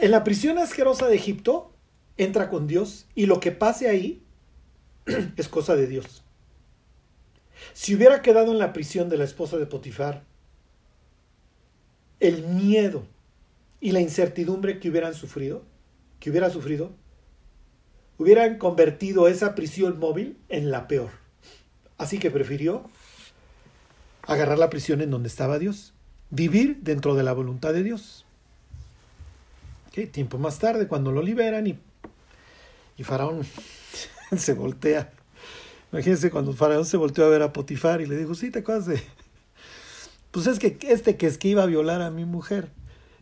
[0.00, 1.72] En la prisión asquerosa de Egipto
[2.16, 4.22] entra con Dios y lo que pase ahí
[5.36, 6.22] es cosa de Dios.
[7.72, 10.22] Si hubiera quedado en la prisión de la esposa de Potifar,
[12.20, 13.04] el miedo
[13.80, 15.64] y la incertidumbre que hubieran sufrido,
[16.20, 16.92] que hubiera sufrido,
[18.18, 21.10] hubieran convertido esa prisión móvil en la peor.
[21.96, 22.88] Así que prefirió
[24.22, 25.92] agarrar la prisión en donde estaba Dios,
[26.30, 28.24] vivir dentro de la voluntad de Dios.
[30.06, 31.78] Tiempo más tarde, cuando lo liberan y,
[32.96, 33.42] y Faraón
[34.36, 35.10] se voltea.
[35.92, 38.86] Imagínense cuando Faraón se volteó a ver a Potifar y le dijo, sí, te acuerdas
[38.86, 39.02] de...
[40.30, 42.68] Pues es que este que es que iba a violar a mi mujer.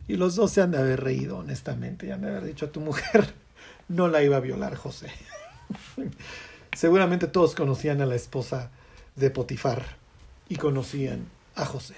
[0.09, 2.71] Y los dos se han de haber reído, honestamente, y han de haber dicho a
[2.71, 3.33] tu mujer,
[3.87, 5.07] no la iba a violar José.
[6.75, 8.71] Seguramente todos conocían a la esposa
[9.15, 9.83] de Potifar
[10.47, 11.25] y conocían
[11.55, 11.95] a José.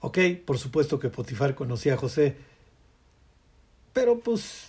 [0.00, 2.36] Ok, por supuesto que Potifar conocía a José,
[3.98, 4.62] pero pues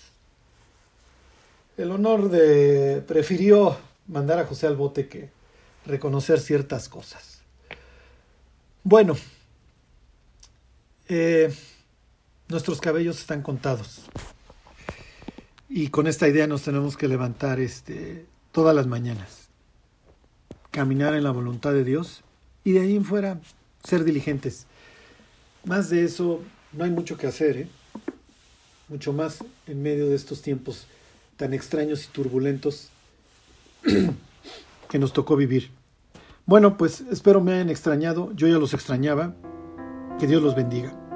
[1.77, 3.77] el honor de prefirió
[4.07, 5.29] mandar a José al bote que
[5.85, 7.43] reconocer ciertas cosas.
[8.83, 9.15] Bueno,
[11.09, 11.53] eh,
[12.47, 14.01] nuestros cabellos están contados.
[15.69, 19.49] Y con esta idea nos tenemos que levantar este, todas las mañanas.
[20.71, 22.23] Caminar en la voluntad de Dios
[22.63, 23.39] y de ahí en fuera
[23.83, 24.65] ser diligentes.
[25.65, 26.41] Más de eso
[26.73, 27.67] no hay mucho que hacer, ¿eh?
[28.89, 30.87] Mucho más en medio de estos tiempos
[31.37, 32.89] tan extraños y turbulentos
[34.89, 35.71] que nos tocó vivir.
[36.45, 39.35] Bueno, pues espero me hayan extrañado, yo ya los extrañaba,
[40.19, 41.08] que Dios los bendiga.